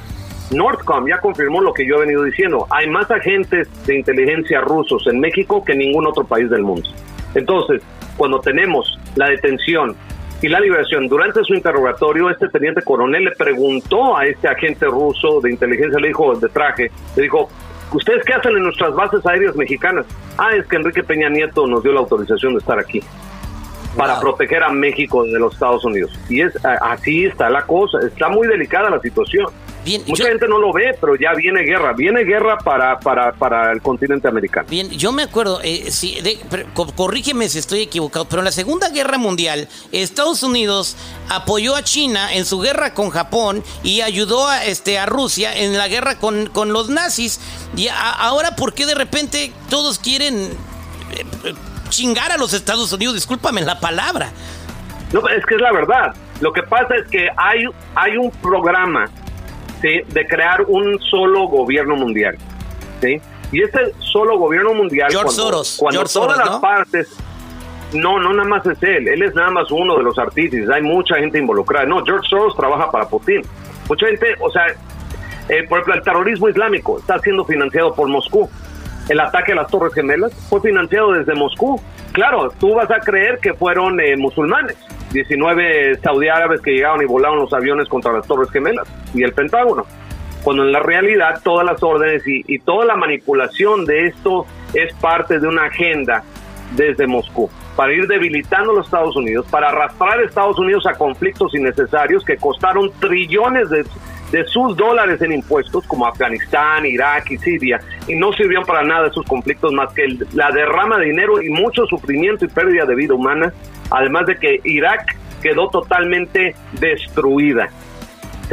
Northcom 0.51 1.09
ya 1.09 1.19
confirmó 1.19 1.61
lo 1.61 1.73
que 1.73 1.87
yo 1.87 1.97
he 1.97 2.01
venido 2.01 2.23
diciendo. 2.23 2.67
Hay 2.71 2.89
más 2.89 3.11
agentes 3.11 3.69
de 3.87 3.97
inteligencia 3.97 4.61
rusos 4.61 5.07
en 5.07 5.21
México 5.21 5.65
que 5.65 5.73
en 5.73 5.79
ningún 5.79 6.07
otro 6.07 6.25
país 6.25 6.49
del 6.51 6.63
mundo. 6.63 6.89
Entonces, 7.35 7.83
cuando 8.17 8.41
tenemos 8.41 8.99
la 9.17 9.29
detención 9.29 9.97
y 10.41 10.49
la 10.49 10.61
liberación, 10.61 11.09
durante 11.09 11.43
su 11.45 11.55
interrogatorio, 11.55 12.31
este 12.31 12.49
teniente 12.49 12.83
coronel 12.83 13.25
le 13.25 13.31
preguntó 13.33 14.17
a 14.17 14.27
este 14.27 14.49
agente 14.49 14.87
ruso 14.87 15.41
de 15.41 15.51
inteligencia, 15.51 15.99
le 15.99 16.09
dijo 16.09 16.35
de 16.35 16.49
traje, 16.49 16.91
le 17.17 17.23
dijo, 17.23 17.49
¿ustedes 17.93 18.25
qué 18.25 18.35
hacen 18.35 18.57
en 18.57 18.63
nuestras 18.63 18.95
bases 18.95 19.25
aéreas 19.27 19.57
mexicanas? 19.57 20.07
Ah, 20.39 20.55
es 20.55 20.67
que 20.67 20.77
Enrique 20.77 21.03
Peña 21.03 21.29
Nieto 21.29 21.67
nos 21.67 21.83
dio 21.83 21.93
la 21.93 22.01
autorización 22.01 22.53
de 22.53 22.59
estar 22.59 22.79
aquí 22.79 23.03
para 23.97 24.21
proteger 24.21 24.63
a 24.63 24.69
México 24.69 25.25
de 25.25 25.39
los 25.39 25.55
Estados 25.55 25.85
Unidos. 25.85 26.13
Y 26.29 26.43
es 26.43 26.53
así 26.65 27.25
está 27.25 27.49
la 27.49 27.63
cosa, 27.63 27.99
está 28.07 28.29
muy 28.29 28.47
delicada 28.47 28.91
la 28.91 29.01
situación. 29.01 29.47
Mucha 30.07 30.25
gente 30.25 30.49
no 30.49 30.59
lo 30.59 30.73
ve, 30.73 30.97
pero 31.01 31.15
ya 31.17 31.33
viene 31.35 31.63
guerra, 31.63 31.93
viene 31.93 32.25
guerra 32.25 32.59
para, 32.59 32.99
para, 32.99 33.33
para 33.33 33.73
el 33.73 33.81
continente 33.81 34.27
americano. 34.27 34.67
Bien, 34.69 34.91
yo 34.91 35.13
me 35.13 35.23
acuerdo, 35.23 35.61
eh, 35.63 35.91
sí, 35.91 36.19
corrígeme 36.97 37.49
si 37.49 37.59
estoy 37.59 37.83
equivocado, 37.83 38.27
pero 38.29 38.41
en 38.41 38.47
la 38.47 38.53
Segunda 38.53 38.89
Guerra 38.89 39.19
Mundial, 39.19 39.69
Estados 39.93 40.43
Unidos 40.43 40.97
apoyó 41.29 41.77
a 41.77 41.83
China 41.83 42.35
en 42.35 42.45
su 42.45 42.61
guerra 42.61 42.95
con 42.95 43.11
Japón 43.11 43.63
y 43.83 44.01
ayudó 44.01 44.49
a, 44.49 44.65
este, 44.65 44.99
a 44.99 45.07
Rusia 45.07 45.57
en 45.57 45.79
la 45.79 45.89
guerra 45.89 46.19
con, 46.19 46.47
con 46.47 46.73
los 46.73 46.89
nazis. 46.89 47.41
Y 47.77 47.89
ahora, 47.89 48.57
¿por 48.57 48.75
qué 48.75 48.87
de 48.87 48.95
repente 48.95 49.53
todos 49.71 49.99
quieren 49.99 50.51
eh, 51.13 51.55
chingar 51.91 52.33
a 52.33 52.39
los 52.39 52.53
Estados 52.55 52.93
Unidos? 52.93 53.15
Discúlpame 53.15 53.63
la 53.63 53.79
palabra. 53.79 54.33
No, 55.13 55.29
es 55.29 55.47
que 55.47 55.55
es 55.55 55.61
la 55.61 55.73
verdad. 55.73 56.15
Lo 56.41 56.53
que 56.53 56.63
pasa 56.65 56.97
es 56.97 57.09
que 57.09 57.29
hay, 57.37 57.65
hay 57.95 58.17
un 58.17 58.31
programa 58.31 59.09
de 59.83 60.27
crear 60.29 60.63
un 60.67 60.99
solo 61.01 61.49
gobierno 61.49 61.97
mundial. 61.97 62.37
¿sí? 63.01 63.21
Y 63.53 63.63
este 63.63 63.93
solo 63.99 64.39
gobierno 64.39 64.75
mundial, 64.75 65.09
cuando, 65.13 66.05
todas 66.05 66.39
las 66.39 66.59
partes, 66.59 67.17
No, 67.93 68.19
no 68.19 68.33
nada 68.33 68.49
más 68.49 68.67
es 68.67 68.83
él. 68.83 69.09
Él 69.09 69.23
es 69.23 69.35
nada 69.35 69.51
más 69.51 69.71
uno 69.71 69.97
de 69.97 70.03
los 70.03 70.19
artífices. 70.19 70.69
Hay 70.69 70.83
mucha 70.83 71.17
gente 71.17 71.39
involucrada. 71.39 71.87
No, 71.87 72.05
George 72.05 72.29
Soros 72.29 72.57
trabaja 72.57 72.91
para 72.91 73.09
Putin. 73.09 73.43
Mucha 73.89 74.07
gente, 74.07 74.35
o 74.41 74.51
sea, 74.51 74.67
eh, 75.49 75.63
por 75.69 75.79
ejemplo, 75.79 75.95
el 75.95 76.03
terrorismo 76.03 76.49
islámico 76.49 76.99
está 76.99 77.19
siendo 77.21 77.45
financiado 77.45 77.95
por 77.95 78.09
Moscú. 78.09 78.51
El 79.09 79.21
ataque 79.21 79.53
a 79.53 79.57
las 79.57 79.69
Torres 79.69 79.95
Gemelas 79.95 80.33
fue 80.49 80.61
financiado 80.61 81.13
desde 81.13 81.35
Moscú. 81.35 81.81
Claro, 82.13 82.51
tú 82.59 82.75
vas 82.75 82.91
a 82.91 82.99
creer 82.99 83.39
que 83.39 83.55
fueron 83.55 84.01
eh, 84.01 84.17
musulmanes. 84.17 84.77
19 85.13 85.99
saudí 86.03 86.29
árabes 86.29 86.61
que 86.61 86.73
llegaron 86.73 87.03
y 87.03 87.07
volaron 87.07 87.39
los 87.39 87.53
aviones 87.53 87.89
contra 87.89 88.13
las 88.13 88.27
Torres 88.27 88.51
Gemelas 88.51 88.89
y 89.15 89.23
el 89.23 89.33
Pentágono. 89.33 89.85
Cuando 90.43 90.65
en 90.65 90.73
la 90.73 90.81
realidad 90.81 91.41
todas 91.43 91.67
las 91.67 91.83
órdenes 91.83 92.23
y 92.27 92.59
toda 92.61 92.85
la 92.85 92.97
manipulación 92.97 93.85
de 93.85 94.07
esto 94.07 94.47
es 94.75 94.95
parte 94.95 95.41
de 95.41 95.49
una 95.49 95.65
agenda 95.65 96.23
desde 96.77 97.07
Moscú 97.07 97.51
para 97.77 97.93
ir 97.93 98.07
debilitando 98.07 98.73
a 98.73 98.77
los 98.77 98.87
Estados 98.87 99.15
Unidos, 99.17 99.47
para 99.51 99.69
arrastrar 99.69 100.19
a 100.19 100.25
Estados 100.25 100.59
Unidos 100.59 100.87
a 100.87 100.95
conflictos 100.95 101.55
innecesarios 101.55 102.25
que 102.25 102.39
costaron 102.39 102.91
trillones 102.99 103.69
de, 103.69 103.85
sus 104.47 104.77
dólares 104.77 105.23
en 105.23 105.33
impuestos, 105.33 105.87
como 105.87 106.07
Afganistán, 106.07 106.85
Irak 106.87 107.31
y 107.31 107.39
Siria, 107.39 107.81
y 108.07 108.15
no 108.15 108.33
sirvieron 108.33 108.65
para 108.65 108.83
nada 108.83 109.09
esos 109.09 109.25
conflictos 109.27 109.73
más 109.73 109.93
que 109.93 110.19
la 110.33 110.51
derrama 110.51 110.99
de 110.99 111.07
dinero 111.07 111.41
y 111.41 111.49
mucho 111.49 111.87
sufrimiento 111.87 112.45
y 112.45 112.49
pérdida 112.49 112.85
de 112.85 112.95
vida 112.95 113.15
humana, 113.15 113.53
además 113.91 114.27
de 114.27 114.37
que 114.37 114.61
Irak 114.65 115.17
quedó 115.43 115.69
totalmente 115.69 116.55
destruida 116.81 117.71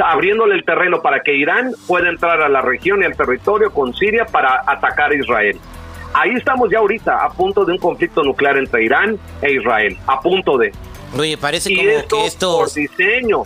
abriéndole 0.03 0.55
el 0.55 0.63
terreno 0.63 1.01
para 1.01 1.21
que 1.21 1.35
Irán 1.35 1.71
pueda 1.87 2.09
entrar 2.09 2.41
a 2.41 2.49
la 2.49 2.61
región 2.61 3.01
y 3.01 3.05
al 3.05 3.15
territorio 3.15 3.71
con 3.71 3.93
Siria 3.93 4.25
para 4.25 4.63
atacar 4.65 5.11
a 5.11 5.15
Israel. 5.15 5.59
Ahí 6.13 6.31
estamos 6.35 6.69
ya 6.71 6.79
ahorita, 6.79 7.23
a 7.23 7.29
punto 7.31 7.65
de 7.65 7.73
un 7.73 7.77
conflicto 7.77 8.23
nuclear 8.23 8.57
entre 8.57 8.85
Irán 8.85 9.19
e 9.41 9.53
Israel, 9.53 9.97
a 10.07 10.21
punto 10.21 10.57
de. 10.57 10.71
Oye, 11.17 11.37
parece 11.37 11.75
como 11.75 12.07
que 12.07 12.25
esto... 12.25 12.57
Por 12.59 12.71
diseño, 12.71 13.43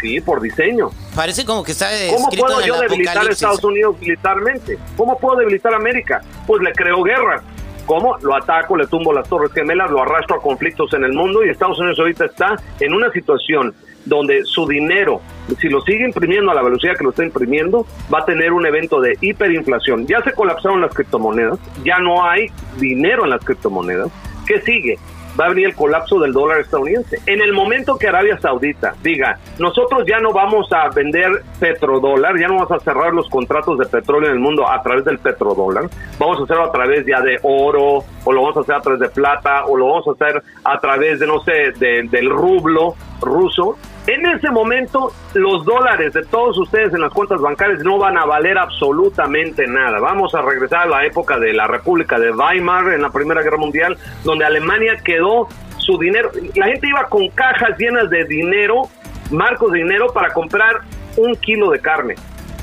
sí, 0.00 0.20
por 0.20 0.40
diseño. 0.40 0.90
Parece 1.14 1.44
como 1.44 1.62
que 1.62 1.72
está 1.72 1.88
¿Cómo 2.10 2.28
puedo 2.28 2.60
yo 2.60 2.80
debilitar 2.80 3.18
a 3.18 3.30
Estados 3.30 3.62
Unidos 3.62 3.96
militarmente? 4.00 4.78
¿Cómo 4.96 5.18
puedo 5.18 5.38
debilitar 5.38 5.72
a 5.72 5.76
América? 5.76 6.20
Pues 6.46 6.62
le 6.62 6.72
creo 6.72 7.02
guerra. 7.02 7.42
¿Cómo? 7.86 8.16
Lo 8.22 8.34
ataco, 8.34 8.76
le 8.76 8.86
tumbo 8.86 9.12
las 9.12 9.28
torres 9.28 9.52
gemelas, 9.52 9.90
lo 9.90 10.02
arrastro 10.02 10.36
a 10.36 10.42
conflictos 10.42 10.92
en 10.94 11.04
el 11.04 11.12
mundo 11.12 11.44
y 11.44 11.50
Estados 11.50 11.78
Unidos 11.78 11.98
ahorita 11.98 12.24
está 12.24 12.56
en 12.80 12.94
una 12.94 13.10
situación 13.12 13.74
donde 14.06 14.44
su 14.44 14.66
dinero, 14.66 15.20
si 15.60 15.68
lo 15.68 15.80
sigue 15.82 16.04
imprimiendo 16.04 16.50
a 16.50 16.54
la 16.54 16.62
velocidad 16.62 16.94
que 16.96 17.04
lo 17.04 17.10
está 17.10 17.24
imprimiendo, 17.24 17.86
va 18.12 18.20
a 18.20 18.24
tener 18.24 18.52
un 18.52 18.66
evento 18.66 19.00
de 19.00 19.16
hiperinflación. 19.20 20.06
Ya 20.06 20.22
se 20.22 20.32
colapsaron 20.32 20.80
las 20.80 20.94
criptomonedas, 20.94 21.58
ya 21.84 21.98
no 21.98 22.24
hay 22.26 22.46
dinero 22.78 23.24
en 23.24 23.30
las 23.30 23.44
criptomonedas. 23.44 24.10
¿Qué 24.46 24.60
sigue? 24.62 24.98
Va 25.38 25.46
a 25.46 25.48
venir 25.48 25.66
el 25.66 25.74
colapso 25.74 26.18
del 26.18 26.32
dólar 26.32 26.60
estadounidense. 26.60 27.20
En 27.26 27.40
el 27.40 27.52
momento 27.52 27.96
que 27.96 28.08
Arabia 28.08 28.38
Saudita 28.38 28.94
diga, 29.02 29.38
nosotros 29.58 30.04
ya 30.06 30.20
no 30.20 30.32
vamos 30.32 30.72
a 30.72 30.88
vender 30.88 31.42
petrodólar, 31.58 32.38
ya 32.38 32.48
no 32.48 32.54
vamos 32.54 32.72
a 32.72 32.80
cerrar 32.80 33.12
los 33.12 33.28
contratos 33.28 33.78
de 33.78 33.86
petróleo 33.86 34.28
en 34.30 34.36
el 34.36 34.40
mundo 34.40 34.68
a 34.68 34.82
través 34.82 35.04
del 35.04 35.18
petrodólar, 35.18 35.88
vamos 36.18 36.40
a 36.40 36.44
hacerlo 36.44 36.64
a 36.64 36.72
través 36.72 37.04
ya 37.06 37.20
de 37.20 37.38
oro, 37.42 38.04
o 38.24 38.32
lo 38.32 38.42
vamos 38.42 38.56
a 38.56 38.60
hacer 38.60 38.74
a 38.74 38.80
través 38.80 39.00
de 39.00 39.08
plata, 39.08 39.64
o 39.66 39.76
lo 39.76 39.86
vamos 39.88 40.08
a 40.08 40.12
hacer 40.12 40.42
a 40.64 40.78
través 40.80 41.20
de, 41.20 41.26
no 41.26 41.40
sé, 41.42 41.72
del 41.78 42.30
rublo 42.30 42.94
ruso, 43.20 43.76
en 44.06 44.26
ese 44.26 44.50
momento, 44.50 45.12
los 45.32 45.64
dólares 45.64 46.12
de 46.12 46.22
todos 46.24 46.58
ustedes 46.58 46.92
en 46.92 47.00
las 47.00 47.12
cuentas 47.12 47.40
bancarias 47.40 47.82
no 47.82 47.98
van 47.98 48.18
a 48.18 48.26
valer 48.26 48.58
absolutamente 48.58 49.66
nada. 49.66 49.98
Vamos 49.98 50.34
a 50.34 50.42
regresar 50.42 50.82
a 50.82 50.86
la 50.86 51.06
época 51.06 51.38
de 51.38 51.54
la 51.54 51.66
República 51.66 52.18
de 52.18 52.30
Weimar 52.30 52.92
en 52.92 53.00
la 53.00 53.10
Primera 53.10 53.42
Guerra 53.42 53.56
Mundial, 53.56 53.96
donde 54.22 54.44
Alemania 54.44 54.96
quedó 55.02 55.48
su 55.78 55.98
dinero. 55.98 56.30
La 56.54 56.66
gente 56.66 56.88
iba 56.88 57.08
con 57.08 57.28
cajas 57.30 57.78
llenas 57.78 58.10
de 58.10 58.24
dinero, 58.24 58.82
marcos 59.30 59.72
de 59.72 59.78
dinero, 59.78 60.12
para 60.12 60.34
comprar 60.34 60.80
un 61.16 61.34
kilo 61.36 61.70
de 61.70 61.78
carne. 61.78 62.14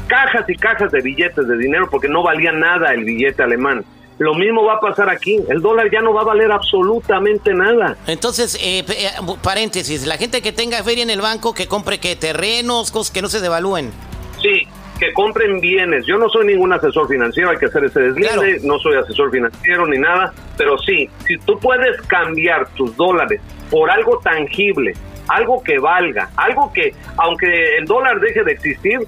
Cajas 0.08 0.48
y 0.48 0.56
cajas 0.56 0.92
de 0.92 1.02
billetes 1.02 1.48
de 1.48 1.58
dinero, 1.58 1.88
porque 1.90 2.08
no 2.08 2.22
valía 2.22 2.52
nada 2.52 2.94
el 2.94 3.04
billete 3.04 3.42
alemán. 3.42 3.84
Lo 4.22 4.36
mismo 4.36 4.64
va 4.64 4.76
a 4.76 4.80
pasar 4.80 5.10
aquí. 5.10 5.40
El 5.50 5.64
dólar 5.64 5.90
ya 5.92 6.00
no 6.00 6.14
va 6.14 6.22
a 6.22 6.26
valer 6.26 6.52
absolutamente 6.52 7.56
nada. 7.56 7.98
Entonces, 8.06 8.54
eh, 8.62 8.86
eh, 8.88 9.10
paréntesis, 9.42 10.06
la 10.06 10.16
gente 10.18 10.44
que 10.44 10.52
tenga 10.52 10.84
feria 10.84 11.02
en 11.02 11.10
el 11.10 11.22
banco, 11.22 11.56
que 11.56 11.66
compre 11.66 12.00
que 12.00 12.16
terrenos, 12.16 12.92
cosas 12.92 13.12
que 13.12 13.24
no 13.24 13.30
se 13.30 13.40
devalúen. 13.40 13.90
Sí, 14.40 14.68
que 15.00 15.12
compren 15.14 15.60
bienes. 15.60 16.06
Yo 16.06 16.20
no 16.20 16.30
soy 16.30 16.46
ningún 16.46 16.72
asesor 16.72 17.08
financiero, 17.08 17.50
hay 17.50 17.58
que 17.58 17.66
hacer 17.66 17.86
ese 17.86 18.00
deslinde, 18.00 18.60
no 18.62 18.78
soy 18.78 18.94
asesor 18.94 19.32
financiero 19.32 19.88
ni 19.88 19.98
nada, 19.98 20.32
pero 20.56 20.78
sí, 20.78 21.10
si 21.26 21.40
tú 21.40 21.58
puedes 21.58 22.00
cambiar 22.04 22.70
tus 22.76 22.96
dólares 22.96 23.42
por 23.72 23.90
algo 23.90 24.20
tangible, 24.20 24.94
algo 25.30 25.64
que 25.64 25.80
valga, 25.80 26.30
algo 26.36 26.72
que, 26.72 26.94
aunque 27.18 27.78
el 27.78 27.86
dólar 27.86 28.20
deje 28.20 28.44
de 28.44 28.52
existir, 28.52 29.00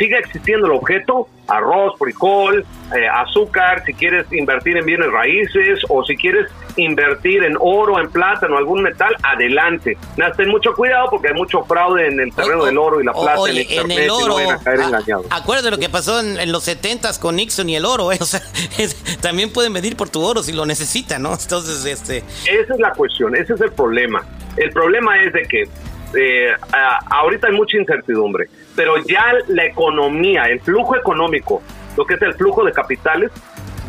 siga 0.00 0.18
existiendo 0.18 0.66
el 0.66 0.72
objeto, 0.72 1.28
arroz, 1.46 1.92
frijol, 1.98 2.64
eh, 2.96 3.06
azúcar, 3.06 3.82
si 3.84 3.92
quieres 3.92 4.24
invertir 4.32 4.78
en 4.78 4.86
bienes 4.86 5.12
raíces 5.12 5.80
o 5.90 6.02
si 6.04 6.16
quieres 6.16 6.50
invertir 6.76 7.44
en 7.44 7.54
oro, 7.60 8.00
en 8.00 8.10
plata 8.10 8.46
o 8.46 8.56
algún 8.56 8.82
metal, 8.82 9.14
adelante. 9.22 9.98
ten 10.38 10.48
mucho 10.48 10.72
cuidado 10.74 11.08
porque 11.10 11.28
hay 11.28 11.34
mucho 11.34 11.62
fraude 11.64 12.06
en 12.06 12.18
el 12.18 12.34
terreno 12.34 12.64
del 12.64 12.78
oro 12.78 13.02
y 13.02 13.04
la 13.04 13.12
plata 13.12 13.50
en, 13.50 13.90
en 13.90 13.90
el 13.90 14.10
oro. 14.10 14.36
Acuérdate 15.28 15.70
lo 15.70 15.78
que 15.78 15.90
pasó 15.90 16.18
en, 16.20 16.50
los 16.50 16.64
setentas 16.64 17.18
con 17.18 17.36
Nixon 17.36 17.68
y 17.68 17.76
el 17.76 17.84
oro, 17.84 18.10
¿eh? 18.10 18.18
o 18.22 18.24
sea, 18.24 18.40
también 19.20 19.52
pueden 19.52 19.70
medir 19.70 19.98
por 19.98 20.08
tu 20.08 20.22
oro 20.24 20.42
si 20.42 20.54
lo 20.54 20.64
necesitan, 20.64 21.22
¿no? 21.22 21.36
Entonces, 21.38 21.84
este... 21.84 22.24
Esa 22.50 22.72
es 22.72 22.80
la 22.80 22.92
cuestión, 22.92 23.36
ese 23.36 23.52
es 23.52 23.60
el 23.60 23.72
problema. 23.72 24.24
El 24.56 24.70
problema 24.70 25.22
es 25.22 25.34
de 25.34 25.42
que 25.42 25.68
eh, 26.14 26.48
ahorita 27.10 27.48
hay 27.48 27.52
mucha 27.52 27.76
incertidumbre, 27.76 28.48
pero 28.80 28.96
ya 28.96 29.34
la 29.48 29.66
economía, 29.66 30.44
el 30.44 30.58
flujo 30.60 30.96
económico, 30.96 31.62
lo 31.98 32.06
que 32.06 32.14
es 32.14 32.22
el 32.22 32.32
flujo 32.32 32.64
de 32.64 32.72
capitales, 32.72 33.30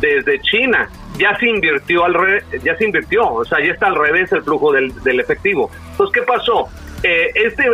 desde 0.02 0.38
China 0.42 0.86
ya 1.16 1.34
se 1.38 1.48
invirtió 1.48 2.04
al 2.04 2.14
ya 2.62 2.76
se 2.76 2.84
invirtió, 2.84 3.26
o 3.26 3.42
sea, 3.42 3.64
ya 3.64 3.72
está 3.72 3.86
al 3.86 3.94
revés 3.94 4.30
el 4.32 4.42
flujo 4.42 4.70
del, 4.70 4.92
efectivo. 5.18 5.70
Entonces, 5.92 6.20
¿qué 6.20 6.26
pasó? 6.26 6.68
Eh, 7.02 7.30
esta 7.34 7.64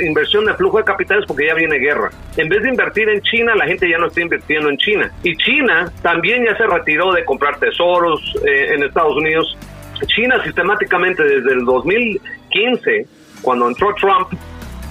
inversión 0.00 0.46
de 0.46 0.54
flujo 0.54 0.78
de 0.78 0.84
capitales 0.84 1.26
porque 1.28 1.46
ya 1.46 1.52
viene 1.52 1.76
guerra. 1.76 2.08
En 2.38 2.48
vez 2.48 2.62
de 2.62 2.70
invertir 2.70 3.06
en 3.10 3.20
China, 3.20 3.54
la 3.54 3.66
gente 3.66 3.86
ya 3.86 3.98
no 3.98 4.06
está 4.06 4.22
invirtiendo 4.22 4.70
en 4.70 4.78
China. 4.78 5.12
Y 5.22 5.36
China 5.36 5.92
también 6.00 6.42
ya 6.46 6.56
se 6.56 6.66
retiró 6.66 7.12
de 7.12 7.22
comprar 7.26 7.58
tesoros 7.58 8.18
eh, 8.46 8.72
en 8.72 8.82
Estados 8.82 9.14
Unidos. 9.14 9.58
China 10.06 10.42
sistemáticamente 10.42 11.22
desde 11.22 11.52
el 11.52 11.66
2015 11.66 13.06
cuando 13.42 13.68
entró 13.68 13.94
Trump 13.94 14.28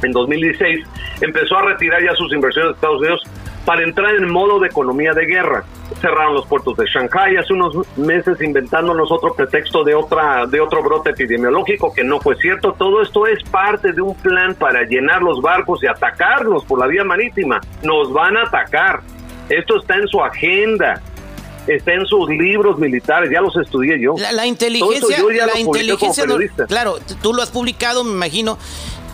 en 0.03 0.11
2016, 0.11 0.85
empezó 1.21 1.57
a 1.57 1.63
retirar 1.63 2.03
ya 2.03 2.15
sus 2.15 2.33
inversiones 2.33 2.71
de 2.71 2.75
Estados 2.75 2.99
Unidos 2.99 3.21
para 3.65 3.83
entrar 3.83 4.15
en 4.15 4.29
modo 4.29 4.59
de 4.59 4.67
economía 4.67 5.13
de 5.13 5.25
guerra. 5.25 5.63
Cerraron 5.99 6.33
los 6.33 6.47
puertos 6.47 6.75
de 6.77 6.85
Shanghai 6.85 7.35
hace 7.37 7.53
unos 7.53 7.75
meses 7.97 8.41
inventándonos 8.41 9.11
otro 9.11 9.33
pretexto 9.33 9.83
de 9.83 9.93
otra 9.93 10.47
de 10.47 10.59
otro 10.59 10.81
brote 10.81 11.11
epidemiológico 11.11 11.93
que 11.93 12.03
no 12.03 12.19
fue 12.19 12.35
cierto. 12.37 12.73
Todo 12.73 13.01
esto 13.01 13.27
es 13.27 13.43
parte 13.49 13.91
de 13.91 14.01
un 14.01 14.15
plan 14.15 14.55
para 14.55 14.83
llenar 14.83 15.21
los 15.21 15.41
barcos 15.41 15.83
y 15.83 15.87
atacarnos 15.87 16.65
por 16.65 16.79
la 16.79 16.87
vía 16.87 17.03
marítima. 17.03 17.59
Nos 17.83 18.11
van 18.11 18.37
a 18.37 18.43
atacar. 18.43 19.01
Esto 19.49 19.79
está 19.79 19.95
en 19.95 20.07
su 20.07 20.23
agenda 20.23 21.01
está 21.67 21.93
en 21.93 22.05
sus 22.05 22.29
libros 22.29 22.77
militares, 22.79 23.29
ya 23.31 23.41
los 23.41 23.55
estudié 23.55 23.99
yo. 23.99 24.15
La, 24.17 24.45
inteligencia, 24.45 25.17
la 25.45 25.59
inteligencia, 25.59 26.25
claro, 26.67 26.97
tú 27.21 27.33
lo 27.33 27.41
has 27.41 27.51
publicado, 27.51 28.03
me 28.03 28.11
imagino. 28.11 28.57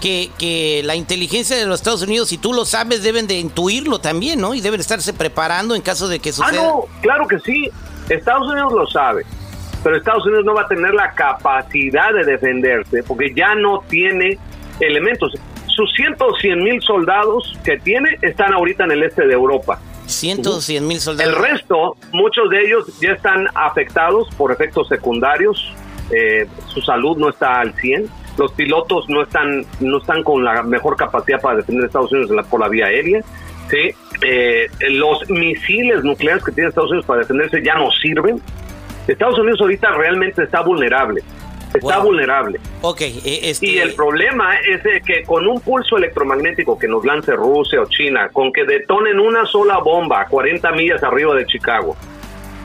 Que, 0.02 0.30
que, 0.38 0.82
la 0.84 0.96
inteligencia 0.96 1.58
de 1.58 1.66
los 1.66 1.80
Estados 1.80 2.04
Unidos, 2.04 2.30
si 2.30 2.38
tú 2.38 2.54
lo 2.54 2.66
sabes, 2.66 3.04
deben 3.04 3.28
de 3.28 3.40
intuirlo 3.40 4.00
también, 4.00 4.40
¿no? 4.40 4.54
Y 4.54 4.62
deben 4.62 4.80
estarse 4.80 5.12
preparando 5.14 5.74
en 5.76 5.82
caso 5.82 6.08
de 6.08 6.20
que 6.20 6.32
suceda. 6.32 6.62
Ah, 6.62 6.64
no, 6.64 6.86
claro 7.02 7.28
que 7.28 7.40
sí. 7.40 7.70
Estados 8.10 8.48
Unidos 8.50 8.74
lo 8.74 8.88
sabe. 8.88 9.26
Pero 9.84 9.98
Estados 9.98 10.26
Unidos 10.26 10.46
no 10.46 10.54
va 10.54 10.64
a 10.64 10.68
tener 10.68 10.94
la 10.94 11.12
capacidad 11.14 12.14
de 12.14 12.24
defenderse 12.24 13.04
porque 13.04 13.34
ya 13.36 13.56
no 13.56 13.84
tiene 13.88 14.38
elementos. 14.80 15.34
Sus 15.68 15.92
100 15.94 16.64
mil 16.64 16.82
soldados 16.82 17.58
que 17.64 17.78
tiene 17.78 18.18
están 18.22 18.54
ahorita 18.54 18.86
en 18.86 18.92
el 18.92 19.04
este 19.04 19.28
de 19.28 19.34
Europa. 19.34 19.80
Mil 20.82 21.00
soldados. 21.00 21.34
El 21.34 21.36
resto, 21.36 21.98
muchos 22.12 22.50
de 22.50 22.66
ellos 22.66 23.00
ya 23.00 23.12
están 23.12 23.48
afectados 23.54 24.28
por 24.38 24.52
efectos 24.52 24.88
secundarios. 24.88 25.74
Eh, 26.10 26.48
su 26.74 26.82
salud 26.82 27.18
no 27.18 27.30
está 27.30 27.60
al 27.60 27.74
100. 27.76 28.10
Los 28.38 28.52
pilotos 28.54 29.10
no 29.10 29.24
están, 29.24 29.66
no 29.80 29.98
están 29.98 30.24
con 30.24 30.44
la 30.44 30.64
mejor 30.64 30.96
capacidad 30.96 31.42
para 31.42 31.58
defender 31.58 31.86
a 31.86 31.88
Estados 31.88 32.12
Unidos 32.12 32.46
por 32.48 32.60
la 32.60 32.70
vía 32.70 32.86
aérea. 32.86 33.22
¿sí? 33.70 33.94
Eh, 34.22 34.68
los 34.90 35.30
misiles 35.30 36.04
nucleares 36.04 36.44
que 36.44 36.52
tiene 36.52 36.70
Estados 36.70 36.92
Unidos 36.92 37.06
para 37.06 37.22
defenderse 37.22 37.64
ya 37.64 37.76
no 37.76 37.92
sirven. 37.92 38.42
Estados 39.08 39.40
Unidos 39.40 39.62
ahorita 39.62 39.92
realmente 39.92 40.44
está 40.44 40.62
vulnerable 40.62 41.24
está 41.74 42.00
vulnerable. 42.00 42.60
Ok, 42.82 43.02
e, 43.02 43.50
este 43.50 43.66
Y 43.66 43.78
el 43.80 43.94
problema 43.94 44.56
es 44.60 44.82
que 45.04 45.24
con 45.24 45.48
un 45.48 45.60
pulso 45.62 45.98
electromagnético 45.98 46.78
que 46.78 46.88
nos 46.88 47.06
lance 47.06 47.36
Rusia 47.36 47.82
o 47.82 47.86
China, 47.86 48.30
con 48.32 48.52
que 48.52 48.66
detonen 48.66 49.20
una 49.20 49.46
sola 49.46 49.80
bomba 49.80 50.22
a 50.22 50.28
40 50.28 50.72
millas 50.72 51.04
arriba 51.04 51.36
de 51.36 51.46
Chicago, 51.46 51.96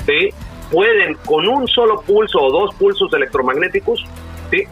¿sí? 0.07 0.31
pueden 0.71 1.15
con 1.27 1.47
un 1.47 1.69
solo 1.69 2.01
pulso 2.01 2.41
o 2.41 2.51
dos 2.51 2.75
pulsos 2.77 3.13
electromagnéticos 3.13 4.05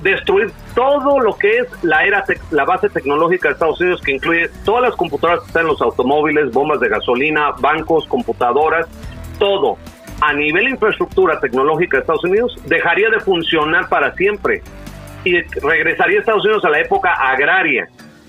destruir 0.02 0.52
todo 0.74 1.18
lo 1.20 1.36
que 1.36 1.58
es 1.58 1.84
la 1.84 2.04
era 2.04 2.24
la 2.50 2.64
base 2.64 2.88
tecnológica 2.88 3.48
de 3.48 3.54
Estados 3.54 3.80
Unidos 3.80 4.02
que 4.02 4.12
incluye 4.12 4.50
todas 4.64 4.82
las 4.82 4.94
computadoras 4.94 5.40
que 5.40 5.46
están 5.46 5.62
en 5.62 5.68
los 5.68 5.80
automóviles, 5.80 6.52
bombas 6.52 6.80
de 6.80 6.88
gasolina, 6.88 7.52
bancos, 7.58 8.06
computadoras, 8.06 8.86
todo 9.38 9.78
a 10.20 10.32
nivel 10.34 10.68
infraestructura 10.68 11.40
tecnológica 11.40 11.96
de 11.96 12.00
Estados 12.02 12.24
Unidos 12.24 12.56
dejaría 12.66 13.08
de 13.08 13.20
funcionar 13.20 13.88
para 13.88 14.14
siempre 14.14 14.62
y 15.24 15.40
regresaría 15.60 16.18
a 16.18 16.20
Estados 16.20 16.44
Unidos 16.44 16.64
a 16.64 16.70
la 16.70 16.80
época 16.80 17.12
agraria 17.12 17.88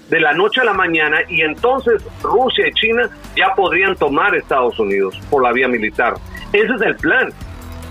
de 0.09 0.19
la 0.19 0.33
noche 0.33 0.61
a 0.61 0.65
la 0.65 0.73
mañana 0.73 1.19
y 1.29 1.41
entonces 1.41 2.03
Rusia 2.21 2.67
y 2.67 2.73
China 2.73 3.09
ya 3.35 3.53
podrían 3.55 3.95
tomar 3.95 4.35
Estados 4.35 4.77
Unidos 4.79 5.19
por 5.29 5.43
la 5.43 5.51
vía 5.51 5.67
militar. 5.67 6.15
Ese 6.51 6.73
es 6.73 6.81
el 6.81 6.95
plan. 6.95 7.29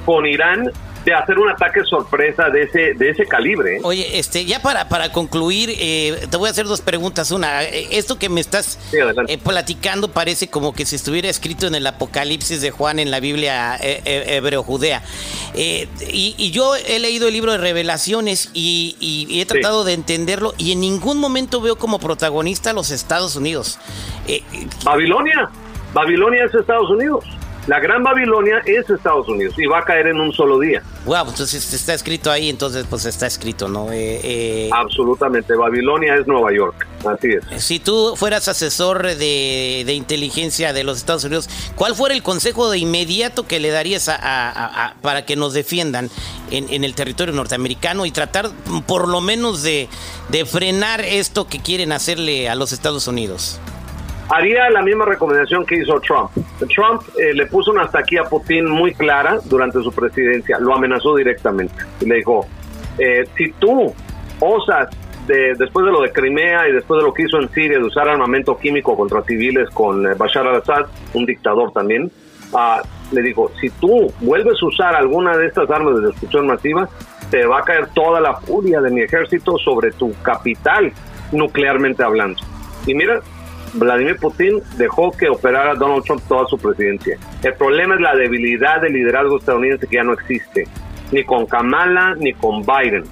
Con 0.04 0.26
Irán 0.26 0.70
de 1.04 1.14
hacer 1.14 1.38
un 1.38 1.48
ataque 1.48 1.82
sorpresa 1.84 2.50
de 2.50 2.62
ese 2.62 2.94
de 2.94 3.10
ese 3.10 3.26
calibre. 3.26 3.76
¿eh? 3.76 3.80
Oye, 3.82 4.18
este, 4.18 4.44
ya 4.44 4.60
para, 4.60 4.88
para 4.88 5.12
concluir, 5.12 5.70
eh, 5.78 6.26
te 6.30 6.36
voy 6.36 6.48
a 6.48 6.50
hacer 6.50 6.66
dos 6.66 6.80
preguntas. 6.80 7.30
Una, 7.30 7.62
eh, 7.64 7.88
esto 7.92 8.18
que 8.18 8.28
me 8.28 8.40
estás 8.40 8.78
platicando 9.42 10.08
parece 10.08 10.48
como 10.48 10.74
que 10.74 10.84
si 10.84 10.96
estuviera 10.96 11.28
escrito 11.28 11.66
en 11.66 11.74
el 11.74 11.86
Apocalipsis 11.86 12.60
de 12.60 12.70
Juan 12.70 12.98
en 12.98 13.10
la 13.10 13.20
Biblia 13.20 13.78
hebreo-judea. 13.80 15.02
Y, 15.54 16.50
yo 16.50 16.74
he 16.74 16.98
leído 16.98 17.28
el 17.28 17.34
libro 17.34 17.52
de 17.52 17.58
Revelaciones 17.58 18.50
y, 18.52 19.28
he 19.40 19.46
tratado 19.46 19.84
de 19.84 19.94
entenderlo 19.94 20.52
y 20.58 20.72
en 20.72 20.80
ningún 20.80 21.18
momento 21.18 21.60
veo 21.60 21.76
como 21.76 21.98
protagonista 21.98 22.70
a 22.70 22.72
los 22.72 22.90
Estados 22.90 23.36
Unidos. 23.36 23.78
Babilonia. 24.84 25.50
Babilonia 25.94 26.44
es 26.44 26.54
Estados 26.54 26.90
Unidos. 26.90 27.24
La 27.66 27.78
Gran 27.78 28.02
Babilonia 28.02 28.62
es 28.64 28.88
Estados 28.88 29.28
Unidos 29.28 29.54
y 29.58 29.66
va 29.66 29.80
a 29.80 29.84
caer 29.84 30.06
en 30.06 30.18
un 30.18 30.32
solo 30.32 30.58
día. 30.58 30.82
Wow, 31.04 31.28
entonces 31.28 31.72
está 31.72 31.92
escrito 31.92 32.30
ahí, 32.30 32.48
entonces 32.48 32.86
pues 32.88 33.04
está 33.04 33.26
escrito, 33.26 33.68
¿no? 33.68 33.92
Eh, 33.92 34.20
eh, 34.22 34.70
Absolutamente, 34.72 35.54
Babilonia 35.54 36.16
es 36.16 36.26
Nueva 36.26 36.52
York, 36.52 36.86
así 37.06 37.28
es. 37.28 37.62
Si 37.62 37.78
tú 37.78 38.14
fueras 38.16 38.48
asesor 38.48 39.02
de, 39.14 39.84
inteligencia 39.88 40.72
de 40.72 40.84
los 40.84 40.98
Estados 40.98 41.24
Unidos, 41.24 41.48
¿cuál 41.76 41.94
fuera 41.94 42.14
el 42.14 42.22
consejo 42.22 42.70
de 42.70 42.78
inmediato 42.78 43.46
que 43.46 43.60
le 43.60 43.70
darías 43.70 44.08
a, 44.08 44.94
para 45.02 45.26
que 45.26 45.36
nos 45.36 45.52
defiendan 45.52 46.10
en, 46.50 46.82
el 46.82 46.94
territorio 46.94 47.34
norteamericano 47.34 48.06
y 48.06 48.10
tratar 48.10 48.50
por 48.86 49.06
lo 49.06 49.20
menos 49.20 49.62
de, 49.62 49.88
de 50.28 50.46
frenar 50.46 51.02
esto 51.02 51.46
que 51.46 51.60
quieren 51.60 51.92
hacerle 51.92 52.48
a 52.48 52.54
los 52.54 52.72
Estados 52.72 53.06
Unidos? 53.06 53.60
Haría 54.30 54.70
la 54.70 54.82
misma 54.82 55.04
recomendación 55.04 55.66
que 55.66 55.76
hizo 55.76 56.00
Trump. 56.00 56.30
Trump 56.74 57.02
eh, 57.18 57.34
le 57.34 57.46
puso 57.46 57.72
una 57.72 57.82
hasta 57.82 57.98
aquí 57.98 58.16
a 58.16 58.24
Putin 58.24 58.68
muy 58.68 58.94
clara 58.94 59.38
durante 59.44 59.82
su 59.82 59.92
presidencia, 59.92 60.58
lo 60.58 60.74
amenazó 60.74 61.16
directamente 61.16 61.74
y 62.00 62.06
le 62.06 62.16
dijo, 62.16 62.46
eh, 62.98 63.26
si 63.36 63.52
tú 63.52 63.92
osas, 64.38 64.88
de, 65.26 65.54
después 65.54 65.84
de 65.84 65.92
lo 65.92 66.00
de 66.00 66.12
Crimea 66.12 66.68
y 66.68 66.72
después 66.72 66.98
de 66.98 67.06
lo 67.06 67.12
que 67.12 67.24
hizo 67.24 67.38
en 67.38 67.48
Siria, 67.50 67.78
de 67.78 67.84
usar 67.84 68.08
armamento 68.08 68.56
químico 68.56 68.96
contra 68.96 69.22
civiles 69.22 69.68
con 69.70 70.06
eh, 70.06 70.14
Bashar 70.16 70.46
al-Assad, 70.46 70.86
un 71.14 71.26
dictador 71.26 71.72
también, 71.72 72.10
ah, 72.54 72.82
le 73.12 73.22
dijo, 73.22 73.50
si 73.60 73.68
tú 73.70 74.12
vuelves 74.20 74.62
a 74.62 74.66
usar 74.66 74.94
alguna 74.94 75.36
de 75.36 75.46
estas 75.46 75.68
armas 75.70 75.96
de 75.96 76.06
destrucción 76.08 76.46
masiva, 76.46 76.88
te 77.30 77.46
va 77.46 77.60
a 77.60 77.62
caer 77.62 77.88
toda 77.94 78.20
la 78.20 78.34
furia 78.36 78.80
de 78.80 78.90
mi 78.90 79.02
ejército 79.02 79.56
sobre 79.58 79.92
tu 79.92 80.12
capital, 80.22 80.92
nuclearmente 81.32 82.02
hablando. 82.02 82.40
Y 82.86 82.94
mira, 82.94 83.20
Vladimir 83.74 84.16
Putin 84.16 84.60
dejó 84.76 85.12
que 85.12 85.28
operara 85.28 85.74
Donald 85.74 86.04
Trump 86.04 86.22
toda 86.28 86.46
su 86.46 86.58
presidencia. 86.58 87.18
El 87.42 87.54
problema 87.54 87.94
es 87.94 88.00
la 88.00 88.14
debilidad 88.14 88.80
del 88.80 88.92
liderazgo 88.92 89.38
estadounidense 89.38 89.86
que 89.86 89.96
ya 89.96 90.02
no 90.02 90.12
existe, 90.12 90.66
ni 91.12 91.24
con 91.24 91.46
Kamala 91.46 92.14
ni 92.18 92.32
con 92.32 92.62
Biden. 92.62 93.04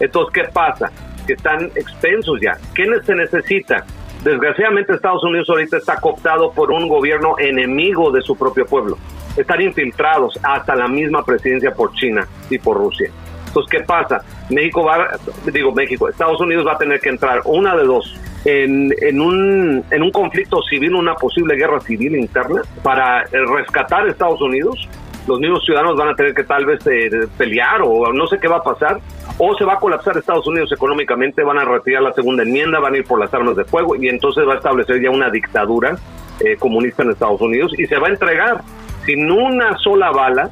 Entonces, 0.00 0.32
¿qué 0.32 0.44
pasa? 0.52 0.90
Que 1.26 1.34
están 1.34 1.66
expensos 1.74 2.40
ya. 2.40 2.56
¿Qué 2.74 2.86
se 3.04 3.14
necesita? 3.14 3.84
Desgraciadamente 4.24 4.94
Estados 4.94 5.22
Unidos 5.24 5.48
ahorita 5.50 5.76
está 5.76 5.96
cooptado 5.96 6.50
por 6.50 6.70
un 6.70 6.88
gobierno 6.88 7.36
enemigo 7.38 8.10
de 8.10 8.22
su 8.22 8.36
propio 8.36 8.66
pueblo. 8.66 8.98
Están 9.36 9.60
infiltrados 9.60 10.38
hasta 10.42 10.74
la 10.74 10.88
misma 10.88 11.24
presidencia 11.24 11.72
por 11.72 11.92
China 11.92 12.26
y 12.48 12.58
por 12.58 12.78
Rusia. 12.78 13.10
Entonces, 13.46 13.70
¿qué 13.70 13.84
pasa? 13.84 14.24
México 14.50 14.84
va, 14.84 15.10
digo 15.52 15.72
México, 15.72 16.08
Estados 16.08 16.40
Unidos 16.40 16.66
va 16.66 16.72
a 16.72 16.78
tener 16.78 17.00
que 17.00 17.10
entrar 17.10 17.42
una 17.44 17.76
de 17.76 17.84
dos 17.84 18.14
en, 18.46 18.94
en, 19.00 19.20
un, 19.20 19.84
en 19.90 20.02
un 20.02 20.10
conflicto 20.12 20.62
civil, 20.62 20.94
una 20.94 21.14
posible 21.14 21.56
guerra 21.56 21.80
civil 21.80 22.14
interna, 22.14 22.62
para 22.82 23.24
rescatar 23.24 24.06
a 24.06 24.10
Estados 24.10 24.40
Unidos. 24.40 24.88
Los 25.26 25.40
mismos 25.40 25.64
ciudadanos 25.64 25.96
van 25.96 26.10
a 26.10 26.14
tener 26.14 26.32
que 26.32 26.44
tal 26.44 26.64
vez 26.64 26.86
eh, 26.86 27.10
pelear 27.36 27.82
o 27.82 28.12
no 28.12 28.28
sé 28.28 28.38
qué 28.38 28.46
va 28.46 28.58
a 28.58 28.62
pasar, 28.62 29.00
o 29.38 29.56
se 29.56 29.64
va 29.64 29.74
a 29.74 29.78
colapsar 29.80 30.16
Estados 30.16 30.46
Unidos 30.46 30.70
económicamente, 30.70 31.42
van 31.42 31.58
a 31.58 31.64
retirar 31.64 32.02
la 32.02 32.12
segunda 32.12 32.44
enmienda, 32.44 32.78
van 32.78 32.94
a 32.94 32.98
ir 32.98 33.04
por 33.04 33.18
las 33.18 33.34
armas 33.34 33.56
de 33.56 33.64
fuego 33.64 33.96
y 33.96 34.08
entonces 34.08 34.46
va 34.46 34.54
a 34.54 34.56
establecer 34.58 35.02
ya 35.02 35.10
una 35.10 35.28
dictadura 35.28 35.96
eh, 36.38 36.56
comunista 36.56 37.02
en 37.02 37.10
Estados 37.10 37.40
Unidos 37.40 37.72
y 37.76 37.86
se 37.86 37.98
va 37.98 38.06
a 38.06 38.10
entregar 38.10 38.60
sin 39.04 39.28
una 39.28 39.76
sola 39.78 40.12
bala, 40.12 40.50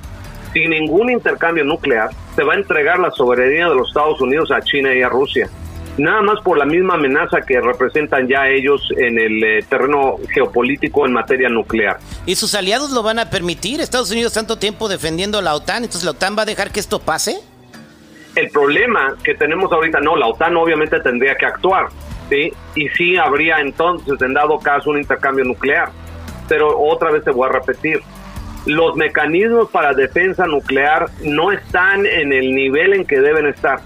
sin 0.53 0.71
ningún 0.71 1.11
intercambio 1.11 1.65
nuclear, 1.65 2.11
se 2.35 2.43
va 2.43 2.55
a 2.55 2.57
entregar 2.57 2.99
la 2.99 3.13
soberanía 3.13 3.69
de 3.69 3.77
los 3.77 3.89
Estados 3.89 4.21
Unidos 4.21 4.51
a 4.51 4.61
China 4.63 4.93
y 4.93 5.03
a 5.03 5.09
Rusia 5.09 5.49
nada 5.97 6.23
más 6.23 6.41
por 6.41 6.59
la 6.59 6.65
misma 6.65 6.95
amenaza 6.95 7.41
que 7.41 7.61
representan 7.61 8.29
ya 8.29 8.49
ellos 8.49 8.93
en 8.97 9.19
el 9.19 9.43
eh, 9.45 9.65
terreno 9.69 10.17
geopolítico 10.33 11.07
en 11.07 11.13
materia 11.13 11.49
nuclear. 11.49 11.99
¿Y 12.27 12.35
sus 12.37 12.55
aliados 12.55 12.91
lo 12.91 13.03
van 13.03 13.19
a 13.19 13.31
permitir? 13.31 13.81
Estados 13.81 14.11
Unidos 14.11 14.33
tanto 14.33 14.57
tiempo 14.57 14.89
defendiendo 14.89 15.39
a 15.39 15.43
la 15.43 15.55
OTAN, 15.55 15.85
entonces 15.85 16.05
la 16.05 16.13
OTAN 16.13 16.37
va 16.37 16.43
a 16.43 16.47
dejar 16.47 16.73
que 16.73 16.81
esto 16.81 16.99
pase? 16.99 17.39
El 18.35 18.51
problema 18.51 19.15
que 19.23 19.35
tenemos 19.35 19.71
ahorita, 19.71 20.01
no, 20.01 20.17
la 20.17 20.27
OTAN 20.27 20.57
obviamente 20.57 20.99
tendría 21.01 21.37
que 21.37 21.47
actuar, 21.47 21.89
¿sí? 22.29 22.53
Y 22.75 22.89
sí 22.91 23.17
habría 23.17 23.61
entonces, 23.61 24.21
en 24.21 24.35
dado 24.35 24.59
caso, 24.59 24.91
un 24.91 24.99
intercambio 24.99 25.45
nuclear. 25.45 25.91
Pero 26.49 26.77
otra 26.79 27.11
vez 27.11 27.25
te 27.25 27.31
voy 27.31 27.49
a 27.49 27.53
repetir, 27.53 28.01
los 28.67 28.97
mecanismos 28.97 29.71
para 29.71 29.93
defensa 29.93 30.47
nuclear 30.47 31.07
no 31.23 31.53
están 31.53 32.07
en 32.07 32.33
el 32.33 32.55
nivel 32.55 32.95
en 32.95 33.07
que 33.07 33.21
deben 33.21 33.47
estar. 33.47 33.81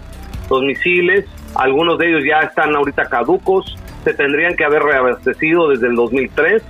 Los 0.48 0.62
misiles, 0.62 1.26
algunos 1.54 1.98
de 1.98 2.08
ellos 2.08 2.22
ya 2.24 2.40
están 2.40 2.74
ahorita 2.74 3.06
caducos, 3.06 3.76
se 4.04 4.14
tendrían 4.14 4.56
que 4.56 4.64
haber 4.64 4.82
reabastecido 4.82 5.68
desde 5.68 5.88
el 5.88 5.96
2003. 5.96 6.62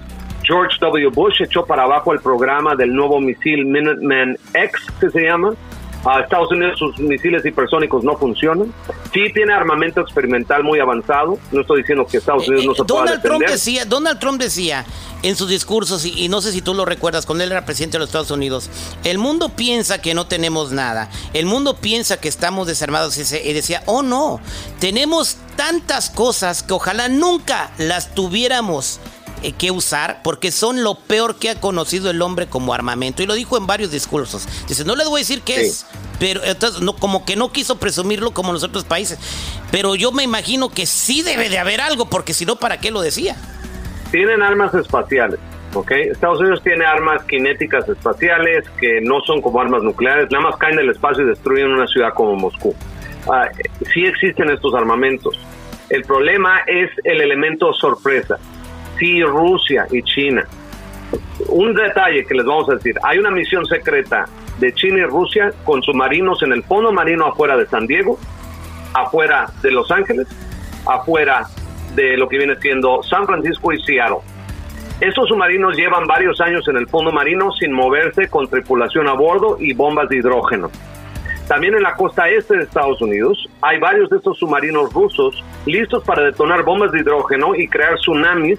George 0.42 0.78
W. 0.80 1.10
Bush 1.10 1.42
echó 1.42 1.66
para 1.66 1.82
abajo 1.82 2.12
el 2.12 2.20
programa 2.20 2.74
del 2.74 2.94
nuevo 2.94 3.20
misil 3.20 3.66
Minuteman 3.66 4.36
X, 4.54 4.86
que 4.98 5.10
se 5.10 5.22
llama, 5.22 5.54
a 6.04 6.20
Estados 6.20 6.50
Unidos 6.50 6.78
sus 6.78 6.98
misiles 6.98 7.44
hipersónicos 7.44 8.04
no 8.04 8.16
funcionan. 8.16 8.72
Sí 9.12 9.32
tiene 9.32 9.52
armamento 9.52 10.00
experimental 10.00 10.62
muy 10.62 10.78
avanzado. 10.80 11.38
No 11.50 11.60
estoy 11.60 11.80
diciendo 11.80 12.06
que 12.06 12.18
Estados 12.18 12.48
Unidos 12.48 12.66
no 12.66 12.74
se 12.74 12.84
Donald 12.84 12.90
pueda 12.90 13.16
defender. 13.16 13.38
Trump 13.38 13.50
decía, 13.50 13.84
Donald 13.84 14.18
Trump 14.18 14.40
decía 14.40 14.86
en 15.22 15.36
sus 15.36 15.48
discursos, 15.48 16.04
y, 16.04 16.28
no 16.28 16.40
sé 16.40 16.52
si 16.52 16.62
tú 16.62 16.74
lo 16.74 16.84
recuerdas, 16.84 17.26
cuando 17.26 17.42
él 17.44 17.50
era 17.50 17.64
presidente 17.64 17.96
de 17.96 18.00
los 18.00 18.08
Estados 18.08 18.30
Unidos, 18.30 18.70
el 19.04 19.18
mundo 19.18 19.50
piensa 19.50 20.00
que 20.00 20.14
no 20.14 20.26
tenemos 20.26 20.72
nada. 20.72 21.10
El 21.32 21.46
mundo 21.46 21.76
piensa 21.76 22.20
que 22.20 22.28
estamos 22.28 22.66
desarmados. 22.66 23.16
Y 23.18 23.52
decía, 23.52 23.82
oh 23.86 24.02
no, 24.02 24.40
tenemos 24.78 25.36
tantas 25.56 26.10
cosas 26.10 26.62
que 26.62 26.72
ojalá 26.72 27.08
nunca 27.08 27.72
las 27.78 28.14
tuviéramos 28.14 29.00
eh, 29.42 29.52
que 29.52 29.70
usar 29.70 30.20
porque 30.22 30.50
son 30.50 30.82
lo 30.82 30.94
peor 30.96 31.38
que 31.38 31.50
ha 31.50 31.60
conocido 31.60 32.10
el 32.10 32.22
hombre 32.22 32.46
como 32.46 32.74
armamento. 32.74 33.22
Y 33.22 33.26
lo 33.26 33.34
dijo 33.34 33.56
en 33.56 33.66
varios 33.66 33.90
discursos. 33.90 34.48
Dice, 34.66 34.84
no 34.84 34.96
les 34.96 35.06
voy 35.08 35.20
a 35.20 35.22
decir 35.22 35.42
qué 35.42 35.60
es, 35.60 35.86
pero 36.18 36.42
entonces, 36.44 36.80
no, 36.80 36.94
como 36.94 37.24
que 37.24 37.36
no 37.36 37.52
quiso 37.52 37.78
presumirlo 37.78 38.32
como 38.32 38.52
los 38.52 38.62
otros 38.62 38.84
países. 38.84 39.18
Pero 39.70 39.94
yo 39.94 40.12
me 40.12 40.22
imagino 40.22 40.70
que 40.70 40.86
sí 40.86 41.22
debe 41.22 41.48
de 41.48 41.58
haber 41.58 41.80
algo, 41.80 42.06
porque 42.06 42.34
si 42.34 42.46
no, 42.46 42.56
¿para 42.56 42.78
qué 42.78 42.90
lo 42.90 43.00
decía? 43.00 43.36
Tienen 44.10 44.42
armas 44.42 44.74
espaciales. 44.74 45.38
¿ok? 45.74 45.90
Estados 45.90 46.40
Unidos 46.40 46.62
tiene 46.62 46.84
armas 46.84 47.22
cinéticas 47.28 47.88
espaciales 47.88 48.64
que 48.80 49.00
no 49.02 49.20
son 49.20 49.40
como 49.40 49.60
armas 49.60 49.82
nucleares, 49.82 50.30
nada 50.30 50.44
más 50.44 50.56
caen 50.56 50.76
del 50.76 50.90
espacio 50.90 51.24
y 51.24 51.26
destruyen 51.28 51.68
una 51.68 51.86
ciudad 51.86 52.12
como 52.14 52.34
Moscú. 52.36 52.74
Ah, 53.30 53.48
sí 53.92 54.04
existen 54.04 54.50
estos 54.50 54.74
armamentos. 54.74 55.38
El 55.90 56.02
problema 56.02 56.60
es 56.66 56.90
el 57.04 57.20
elemento 57.20 57.72
sorpresa 57.72 58.38
sí 58.98 59.22
Rusia 59.22 59.86
y 59.90 60.02
China. 60.02 60.46
Un 61.48 61.74
detalle 61.74 62.24
que 62.24 62.34
les 62.34 62.44
vamos 62.44 62.68
a 62.68 62.74
decir, 62.74 62.96
hay 63.02 63.18
una 63.18 63.30
misión 63.30 63.64
secreta 63.66 64.26
de 64.58 64.72
China 64.74 64.98
y 64.98 65.04
Rusia 65.04 65.52
con 65.64 65.82
submarinos 65.82 66.42
en 66.42 66.52
el 66.52 66.62
fondo 66.64 66.92
marino 66.92 67.26
afuera 67.26 67.56
de 67.56 67.66
San 67.66 67.86
Diego, 67.86 68.18
afuera 68.94 69.46
de 69.62 69.70
Los 69.70 69.90
Ángeles, 69.90 70.26
afuera 70.86 71.46
de 71.94 72.16
lo 72.16 72.28
que 72.28 72.38
viene 72.38 72.56
siendo 72.56 73.02
San 73.02 73.26
Francisco 73.26 73.72
y 73.72 73.80
Seattle. 73.82 74.18
Estos 75.00 75.28
submarinos 75.28 75.76
llevan 75.76 76.06
varios 76.06 76.40
años 76.40 76.66
en 76.68 76.76
el 76.76 76.88
fondo 76.88 77.12
marino 77.12 77.52
sin 77.52 77.72
moverse 77.72 78.28
con 78.28 78.48
tripulación 78.48 79.06
a 79.06 79.12
bordo 79.12 79.56
y 79.60 79.72
bombas 79.72 80.08
de 80.08 80.16
hidrógeno. 80.16 80.70
También 81.46 81.74
en 81.76 81.82
la 81.82 81.94
costa 81.94 82.28
este 82.28 82.56
de 82.56 82.64
Estados 82.64 83.00
Unidos 83.00 83.48
hay 83.62 83.78
varios 83.78 84.10
de 84.10 84.16
estos 84.16 84.38
submarinos 84.38 84.92
rusos 84.92 85.42
listos 85.66 86.04
para 86.04 86.24
detonar 86.24 86.62
bombas 86.62 86.92
de 86.92 87.00
hidrógeno 87.00 87.54
y 87.54 87.68
crear 87.68 87.94
tsunamis 87.94 88.58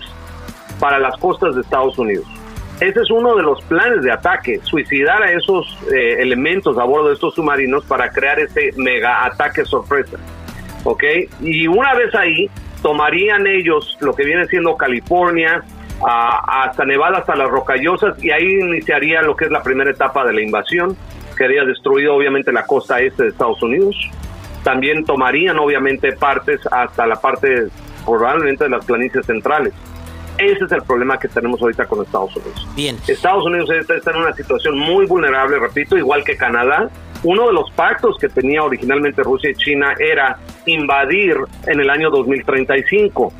para 0.80 1.00
las 1.00 1.18
costas 1.18 1.56
de 1.56 1.62
Estados 1.62 1.98
Unidos. 1.98 2.26
Ese 2.80 3.02
es 3.02 3.12
uno 3.12 3.36
de 3.36 3.44
los 3.44 3.62
planes 3.63 4.02
de 4.04 4.12
ataque, 4.12 4.62
suicidar 4.63 5.22
a 5.22 5.32
esos 5.34 5.78
eh, 5.94 6.22
elementos 6.22 6.78
a 6.78 6.86
bordo 6.86 7.10
de 7.10 7.15
estos 7.15 7.36
submarinos 7.36 7.84
para 7.84 8.10
crear 8.10 8.39
ese 8.39 8.72
mega 8.78 9.26
ataque 9.26 9.65
sorpresa. 9.65 10.18
¿Ok? 10.86 11.04
Y 11.42 11.68
una 11.68 11.94
vez 11.94 12.15
ahí, 12.15 12.50
tomarían 12.82 13.46
ellos 13.48 13.98
lo 14.00 14.13
que 14.13 14.24
viene 14.24 14.46
siendo 14.46 14.78
California, 14.78 15.62
hasta 16.02 16.86
Nevada, 16.86 17.18
hasta 17.18 17.36
las 17.36 17.50
Rocallosas, 17.50 18.24
y 18.24 18.32
ahí 18.32 18.60
iniciaría 18.62 19.22
lo 19.22 19.36
que 19.36 19.46
es 19.46 19.52
la 19.52 19.62
primera 19.62 19.92
etapa 19.92 20.24
de 20.26 20.32
la 20.32 20.42
invasión, 20.42 20.96
que 21.38 21.44
haría 21.44 21.65
destruido 21.65 22.15
obviamente 22.15 22.54
la 22.54 22.65
costa 22.65 23.02
este 23.02 23.24
de 23.24 23.30
Estados 23.30 23.62
Unidos. 23.62 23.96
También 24.63 25.04
tomarían 25.04 25.60
obviamente 25.60 26.13
partes 26.13 26.62
hasta 26.72 27.06
la 27.06 27.20
parte 27.20 27.68
probablemente 28.06 28.65
de 28.65 28.70
las 28.70 28.86
planicies 28.86 29.26
centrales. 29.26 29.74
Ese 30.39 30.65
es 30.65 30.71
el 30.71 30.82
problema 30.84 31.19
que 31.19 31.28
tenemos 31.28 31.62
ahorita 31.62 31.86
con 31.86 32.04
Estados 32.04 32.36
Unidos. 32.36 32.67
Bien. 32.75 32.97
Estados 33.08 33.45
Unidos 33.45 33.69
está 33.71 34.12
en 34.12 34.17
una 34.17 34.34
situación 34.34 34.78
muy 34.78 35.06
vulnerable, 35.06 35.60
repito, 35.60 35.97
igual 35.97 36.23
que 36.23 36.38
Canadá. 36.38 36.89
Uno 37.23 37.47
de 37.47 37.54
los 37.54 37.69
pactos 37.71 38.17
que 38.17 38.30
tenía 38.30 38.63
originalmente 38.63 39.21
Rusia 39.21 39.49
y 39.49 39.56
China 39.56 39.93
era 39.99 40.39
invadir 40.65 41.36
en 41.67 41.82
el 41.82 41.89
año 41.89 42.10
2035. 42.10 43.34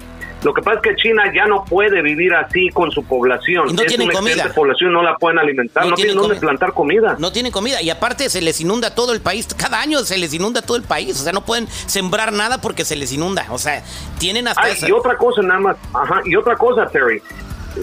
Lo 0.44 0.54
que 0.54 0.62
pasa 0.62 0.78
es 0.78 0.84
que 0.84 0.96
China 0.96 1.24
ya 1.36 1.46
no 1.48 1.66
puede 1.66 2.02
vivir 2.02 2.34
así 2.34 2.70
con 2.70 2.92
su 2.92 3.04
población. 3.04 3.76
no 3.76 3.84
tienen 3.84 4.10
comida. 4.10 4.48
La 4.48 4.54
población 4.54 4.94
no 4.94 5.04
la 5.04 5.16
pueden 5.18 5.38
alimentar, 5.38 5.86
no, 5.86 5.96
tienen 5.96 6.16
dónde 6.16 6.36
plantar 6.38 6.74
comida. 6.74 7.18
No 7.20 7.32
tienen 7.32 7.52
comida 7.52 7.82
y 7.82 7.90
aparte 7.90 8.30
se 8.30 8.42
les 8.42 8.62
inunda 8.62 8.96
todo 8.96 9.12
el 9.12 9.22
país. 9.22 9.48
Cada 9.54 9.82
año 9.82 10.00
se 10.00 10.18
les 10.18 10.34
inunda 10.34 10.62
todo 10.62 10.78
el 10.78 10.84
país. 10.84 11.20
O 11.20 11.24
sea, 11.24 11.34
no 11.34 11.42
pueden 11.42 11.68
sembrar 11.68 12.32
nada 12.32 12.62
porque 12.62 12.86
se 12.86 12.96
les 12.96 13.12
inunda. 13.12 13.48
O 13.50 13.58
sea, 13.58 13.84
tienen 14.18 14.48
hasta... 14.48 14.88
Y 14.88 14.92
otra 14.92 15.18
cosa 15.18 15.42
nada 15.42 15.60
más. 15.60 15.78
Ajá, 15.94 16.22
y 16.24 16.36
otra 16.36 16.56
cosa, 16.56 16.86
Terry. 16.88 17.22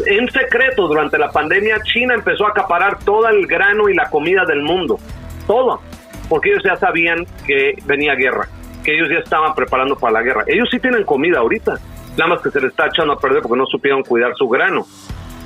En 0.07 0.31
secreto, 0.31 0.89
durante 0.89 1.19
la 1.19 1.31
pandemia, 1.31 1.81
China 1.83 2.15
empezó 2.15 2.47
a 2.47 2.51
acaparar 2.51 2.99
todo 3.01 3.29
el 3.29 3.47
grano 3.47 3.89
y 3.89 3.95
la 3.95 4.09
comida 4.09 4.45
del 4.47 4.63
mundo. 4.63 4.99
Todo. 5.47 5.83
Porque 6.29 6.51
ellos 6.51 6.63
ya 6.65 6.77
sabían 6.77 7.27
que 7.47 7.75
venía 7.85 8.15
guerra. 8.15 8.49
Que 8.83 8.95
ellos 8.95 9.09
ya 9.11 9.19
estaban 9.19 9.55
preparando 9.55 9.97
para 9.97 10.15
la 10.15 10.23
guerra. 10.23 10.45
Ellos 10.47 10.69
sí 10.71 10.81
tienen 10.81 11.05
comida 11.05 11.39
ahorita 11.39 11.79
nada 12.17 12.31
más 12.31 12.43
que 12.43 12.51
se 12.51 12.61
le 12.61 12.69
está 12.69 12.87
echando 12.87 13.13
a 13.13 13.19
perder 13.19 13.43
porque 13.43 13.59
no 13.59 13.67
supieron 13.67 14.03
cuidar 14.03 14.35
su 14.37 14.49
grano. 14.49 14.87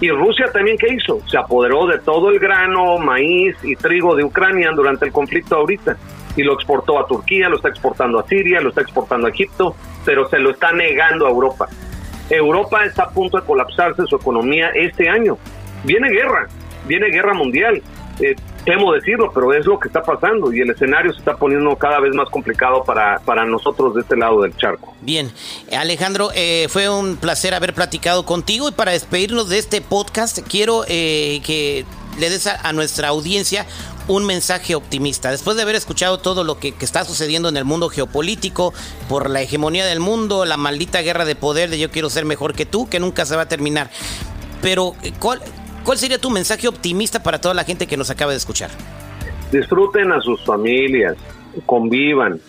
Y 0.00 0.10
Rusia 0.10 0.46
también, 0.52 0.78
¿qué 0.78 0.94
hizo? 0.94 1.20
Se 1.28 1.36
apoderó 1.36 1.86
de 1.86 1.98
todo 1.98 2.30
el 2.30 2.38
grano, 2.38 2.96
maíz 2.98 3.56
y 3.62 3.76
trigo 3.76 4.16
de 4.16 4.24
Ucrania 4.24 4.70
durante 4.74 5.04
el 5.04 5.12
conflicto 5.12 5.56
ahorita 5.56 5.96
y 6.36 6.42
lo 6.42 6.54
exportó 6.54 6.98
a 6.98 7.06
Turquía, 7.06 7.48
lo 7.48 7.56
está 7.56 7.68
exportando 7.68 8.18
a 8.18 8.26
Siria, 8.26 8.60
lo 8.60 8.70
está 8.70 8.80
exportando 8.80 9.26
a 9.26 9.30
Egipto, 9.30 9.74
pero 10.04 10.28
se 10.28 10.38
lo 10.38 10.50
está 10.50 10.72
negando 10.72 11.26
a 11.26 11.30
Europa. 11.30 11.68
Europa 12.30 12.84
está 12.84 13.04
a 13.04 13.10
punto 13.10 13.38
de 13.38 13.44
colapsarse 13.44 14.06
su 14.06 14.16
economía 14.16 14.70
este 14.74 15.08
año. 15.08 15.36
Viene 15.84 16.08
guerra, 16.08 16.46
viene 16.86 17.08
guerra 17.08 17.34
mundial. 17.34 17.82
Eh, 18.20 18.36
temo 18.64 18.92
decirlo, 18.92 19.30
pero 19.32 19.52
es 19.54 19.64
lo 19.64 19.78
que 19.78 19.88
está 19.88 20.02
pasando 20.02 20.52
y 20.52 20.60
el 20.60 20.70
escenario 20.70 21.12
se 21.12 21.20
está 21.20 21.36
poniendo 21.36 21.74
cada 21.76 22.00
vez 22.00 22.14
más 22.14 22.28
complicado 22.28 22.84
para, 22.84 23.18
para 23.20 23.46
nosotros 23.46 23.94
de 23.94 24.02
este 24.02 24.16
lado 24.16 24.42
del 24.42 24.54
charco. 24.56 24.94
Bien, 25.00 25.32
Alejandro, 25.72 26.30
eh, 26.34 26.66
fue 26.68 26.88
un 26.90 27.16
placer 27.16 27.54
haber 27.54 27.72
platicado 27.72 28.26
contigo 28.26 28.68
y 28.68 28.72
para 28.72 28.92
despedirnos 28.92 29.48
de 29.48 29.58
este 29.58 29.80
podcast 29.80 30.40
quiero 30.46 30.84
eh, 30.88 31.40
que 31.44 31.86
le 32.18 32.28
des 32.28 32.46
a, 32.46 32.72
nuestra 32.74 33.08
audiencia 33.08 33.64
un 34.08 34.26
mensaje 34.26 34.74
optimista. 34.74 35.30
Después 35.30 35.56
de 35.56 35.62
haber 35.62 35.76
escuchado 35.76 36.18
todo 36.18 36.44
lo 36.44 36.58
que, 36.58 36.72
que, 36.72 36.84
está 36.84 37.04
sucediendo 37.04 37.48
en 37.48 37.56
el 37.56 37.64
mundo 37.64 37.88
geopolítico, 37.88 38.74
por 39.08 39.30
la 39.30 39.40
hegemonía 39.40 39.86
del 39.86 40.00
mundo, 40.00 40.44
la 40.44 40.56
maldita 40.56 41.00
guerra 41.00 41.24
de 41.24 41.36
poder 41.36 41.70
de 41.70 41.78
yo 41.78 41.90
quiero 41.90 42.10
ser 42.10 42.24
mejor 42.24 42.54
que 42.54 42.66
tú, 42.66 42.88
que 42.88 43.00
nunca 43.00 43.24
se 43.24 43.36
va 43.36 43.42
a 43.42 43.48
terminar. 43.48 43.90
Pero, 44.60 44.94
¿cuál, 45.18 45.40
¿Cuál 45.90 45.98
sería 45.98 46.18
tu 46.18 46.30
mensaje 46.30 46.68
optimista 46.68 47.20
para 47.20 47.40
toda 47.40 47.52
la 47.52 47.64
gente 47.64 47.88
que 47.88 47.96
nos 47.96 48.10
acaba 48.10 48.30
de 48.30 48.36
escuchar? 48.36 48.70
Disfruten 49.50 50.12
a 50.12 50.20
sus 50.20 50.40
familias, 50.44 51.16
convivan, 51.66 52.40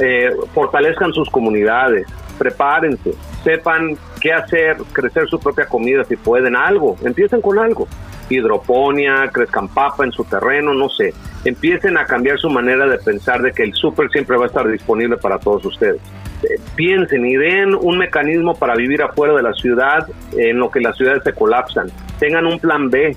eh, 0.00 0.30
fortalezcan 0.54 1.12
sus 1.12 1.28
comunidades, 1.28 2.06
prepárense, 2.38 3.14
sepan 3.42 3.98
qué 4.20 4.32
hacer, 4.32 4.76
crecer 4.92 5.26
su 5.28 5.40
propia 5.40 5.66
comida 5.66 6.04
si 6.04 6.14
pueden, 6.14 6.54
algo, 6.54 6.96
empiecen 7.02 7.40
con 7.40 7.58
algo. 7.58 7.88
Hidroponía, 8.30 9.28
crezcan 9.32 9.66
papa 9.66 10.04
en 10.04 10.12
su 10.12 10.22
terreno, 10.22 10.72
no 10.72 10.88
sé. 10.88 11.12
Empiecen 11.44 11.98
a 11.98 12.06
cambiar 12.06 12.38
su 12.38 12.48
manera 12.48 12.86
de 12.86 12.98
pensar 12.98 13.42
de 13.42 13.50
que 13.50 13.64
el 13.64 13.74
súper 13.74 14.08
siempre 14.10 14.36
va 14.36 14.44
a 14.44 14.46
estar 14.46 14.68
disponible 14.68 15.16
para 15.16 15.40
todos 15.40 15.64
ustedes. 15.64 16.00
Eh, 16.44 16.60
piensen 16.76 17.26
y 17.26 17.34
den 17.34 17.74
un 17.74 17.98
mecanismo 17.98 18.54
para 18.54 18.76
vivir 18.76 19.02
afuera 19.02 19.34
de 19.34 19.42
la 19.42 19.52
ciudad 19.52 20.06
en 20.36 20.60
lo 20.60 20.70
que 20.70 20.78
las 20.78 20.96
ciudades 20.96 21.24
se 21.24 21.32
colapsan. 21.32 21.90
Tengan 22.18 22.46
un 22.46 22.58
plan 22.58 22.90
B. 22.90 23.16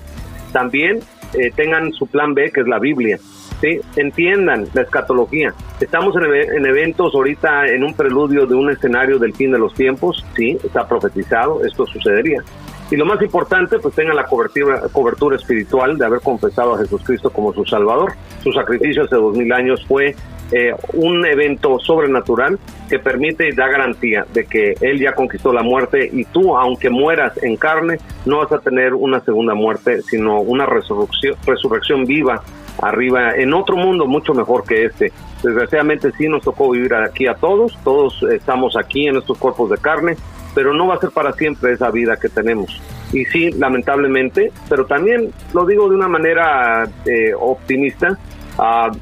También 0.52 1.00
eh, 1.34 1.50
tengan 1.54 1.92
su 1.92 2.06
plan 2.06 2.34
B, 2.34 2.50
que 2.50 2.60
es 2.60 2.68
la 2.68 2.78
Biblia. 2.78 3.18
¿sí? 3.60 3.80
Entiendan 3.96 4.66
la 4.72 4.82
escatología. 4.82 5.54
Estamos 5.80 6.14
en, 6.16 6.24
en, 6.56 6.66
eventos 6.66 7.14
ahorita 7.14 7.66
en 7.66 7.84
un 7.84 7.94
preludio 7.94 8.46
de 8.46 8.54
un 8.54 8.70
escenario 8.70 9.18
del 9.18 9.34
fin 9.34 9.52
de 9.52 9.58
los 9.58 9.74
tiempos. 9.74 10.24
Sí, 10.36 10.58
está 10.62 10.86
profetizado, 10.88 11.64
esto 11.64 11.86
sucedería. 11.86 12.42
Y 12.90 12.96
lo 12.96 13.04
más 13.04 13.20
importante, 13.20 13.78
pues 13.78 13.94
tengan 13.94 14.16
la 14.16 14.24
cobertura, 14.24 14.82
cobertura 14.92 15.36
espiritual 15.36 15.98
de 15.98 16.06
haber 16.06 16.20
confesado 16.20 16.74
a 16.74 16.78
Jesucristo 16.78 17.30
como 17.30 17.52
su 17.52 17.64
Salvador. 17.66 18.12
Su 18.42 18.52
sacrificio 18.52 19.04
hace 19.04 19.16
dos 19.16 19.36
mil 19.36 19.52
años 19.52 19.84
fue 19.86 20.14
eh, 20.50 20.74
un 20.94 21.26
evento 21.26 21.78
sobrenatural 21.78 22.58
que 22.88 22.98
permite 22.98 23.48
y 23.48 23.52
da 23.52 23.68
garantía 23.68 24.24
de 24.32 24.46
que 24.46 24.74
Él 24.80 24.98
ya 24.98 25.12
conquistó 25.12 25.52
la 25.52 25.62
muerte 25.62 26.08
y 26.10 26.24
tú, 26.24 26.56
aunque 26.56 26.88
mueras 26.88 27.36
en 27.42 27.58
carne, 27.58 27.98
no 28.24 28.38
vas 28.38 28.52
a 28.52 28.58
tener 28.58 28.94
una 28.94 29.20
segunda 29.20 29.54
muerte, 29.54 30.00
sino 30.00 30.40
una 30.40 30.64
resurrección, 30.64 31.36
resurrección 31.44 32.06
viva 32.06 32.42
arriba 32.80 33.34
en 33.36 33.52
otro 33.52 33.76
mundo 33.76 34.06
mucho 34.06 34.32
mejor 34.32 34.64
que 34.64 34.86
este. 34.86 35.12
Desgraciadamente 35.42 36.10
sí 36.12 36.28
nos 36.28 36.42
tocó 36.42 36.70
vivir 36.70 36.94
aquí 36.94 37.26
a 37.26 37.34
todos, 37.34 37.76
todos 37.84 38.22
estamos 38.32 38.74
aquí 38.76 39.06
en 39.06 39.16
estos 39.16 39.36
cuerpos 39.36 39.68
de 39.68 39.76
carne, 39.76 40.16
pero 40.54 40.74
no 40.74 40.86
va 40.86 40.94
a 40.94 40.98
ser 40.98 41.10
para 41.10 41.32
siempre 41.32 41.72
esa 41.72 41.90
vida 41.90 42.16
que 42.16 42.28
tenemos. 42.28 42.80
Y 43.12 43.24
sí, 43.26 43.50
lamentablemente, 43.52 44.52
pero 44.68 44.86
también 44.86 45.32
lo 45.54 45.64
digo 45.64 45.88
de 45.88 45.96
una 45.96 46.08
manera 46.08 46.88
eh, 47.06 47.32
optimista, 47.38 48.18
uh, 48.58 48.94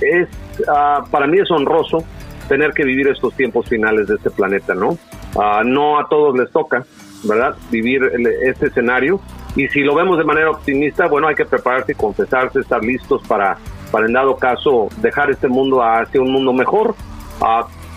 es 0.00 0.28
uh, 0.60 1.08
para 1.10 1.26
mí 1.26 1.38
es 1.38 1.50
honroso 1.50 2.04
tener 2.48 2.72
que 2.72 2.84
vivir 2.84 3.08
estos 3.08 3.34
tiempos 3.34 3.66
finales 3.68 4.06
de 4.08 4.16
este 4.16 4.30
planeta, 4.30 4.74
¿no? 4.74 4.98
Uh, 5.34 5.64
no 5.64 5.98
a 5.98 6.08
todos 6.08 6.38
les 6.38 6.50
toca, 6.50 6.84
¿verdad? 7.24 7.56
Vivir 7.70 8.02
este 8.42 8.66
escenario. 8.66 9.20
Y 9.56 9.68
si 9.68 9.80
lo 9.80 9.94
vemos 9.94 10.18
de 10.18 10.24
manera 10.24 10.50
optimista, 10.50 11.06
bueno, 11.06 11.28
hay 11.28 11.34
que 11.34 11.46
prepararse 11.46 11.92
y 11.92 11.94
confesarse, 11.94 12.60
estar 12.60 12.82
listos 12.84 13.22
para, 13.26 13.56
para 13.90 14.06
en 14.06 14.12
dado 14.12 14.36
caso, 14.36 14.88
dejar 14.98 15.30
este 15.30 15.48
mundo 15.48 15.82
hacia 15.82 16.20
un 16.20 16.32
mundo 16.32 16.52
mejor 16.52 16.94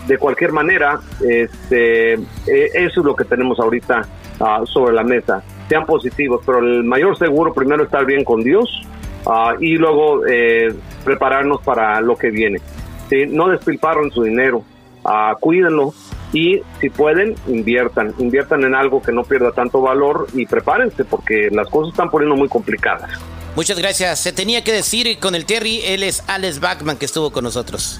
de 0.08 0.18
cualquier 0.18 0.52
manera, 0.52 0.98
este, 1.20 2.14
eh, 2.14 2.20
eso 2.46 3.00
es 3.00 3.04
lo 3.04 3.14
que 3.14 3.24
tenemos 3.24 3.60
ahorita 3.60 4.08
ah, 4.40 4.62
sobre 4.64 4.94
la 4.94 5.04
mesa. 5.04 5.42
Sean 5.68 5.84
positivos, 5.84 6.40
pero 6.44 6.58
el 6.58 6.82
mayor 6.82 7.16
seguro 7.18 7.52
primero 7.52 7.84
estar 7.84 8.06
bien 8.06 8.24
con 8.24 8.42
Dios 8.42 8.82
ah, 9.26 9.54
y 9.60 9.76
luego 9.76 10.26
eh, 10.26 10.74
prepararnos 11.04 11.60
para 11.62 12.00
lo 12.00 12.16
que 12.16 12.30
viene. 12.30 12.60
No 13.30 13.48
despilfarren 13.48 14.10
su 14.10 14.22
dinero, 14.22 14.62
uh, 15.02 15.34
cuídenlo 15.40 15.94
y 16.32 16.60
si 16.78 16.90
pueden, 16.90 17.36
inviertan. 17.46 18.14
Inviertan 18.18 18.64
en 18.64 18.74
algo 18.74 19.00
que 19.00 19.12
no 19.12 19.24
pierda 19.24 19.52
tanto 19.52 19.80
valor 19.80 20.26
y 20.34 20.44
prepárense 20.44 21.06
porque 21.06 21.48
las 21.50 21.68
cosas 21.70 21.92
están 21.92 22.10
poniendo 22.10 22.36
muy 22.36 22.48
complicadas. 22.48 23.10
Muchas 23.56 23.78
gracias. 23.78 24.20
Se 24.20 24.32
tenía 24.32 24.62
que 24.62 24.72
decir 24.72 25.18
con 25.18 25.34
el 25.34 25.46
Terry, 25.46 25.80
él 25.84 26.02
es 26.02 26.22
Alex 26.28 26.60
Bachman 26.60 26.98
que 26.98 27.06
estuvo 27.06 27.32
con 27.32 27.44
nosotros. 27.44 27.98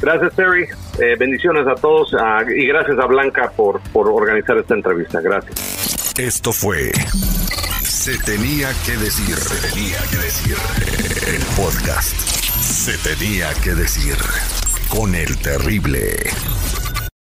Gracias, 0.00 0.34
Terry. 0.34 0.68
Eh, 0.98 1.16
bendiciones 1.18 1.66
a 1.66 1.74
todos 1.74 2.14
y 2.54 2.66
gracias 2.66 2.98
a 2.98 3.06
Blanca 3.06 3.52
por, 3.56 3.80
por 3.92 4.08
organizar 4.08 4.56
esta 4.58 4.74
entrevista. 4.74 5.20
Gracias. 5.20 6.14
Esto 6.18 6.50
fue 6.50 6.92
Se 7.82 8.16
tenía 8.18 8.70
que 8.86 8.96
decir. 8.96 9.36
Se 9.36 9.68
tenía 9.68 9.98
que 10.10 10.16
decir. 10.16 10.56
El 11.26 11.42
podcast. 11.56 12.16
Se 12.60 12.96
tenía 12.98 13.52
que 13.62 13.74
decir. 13.74 14.16
Con 14.88 15.14
el 15.14 15.36
terrible. 15.38 16.16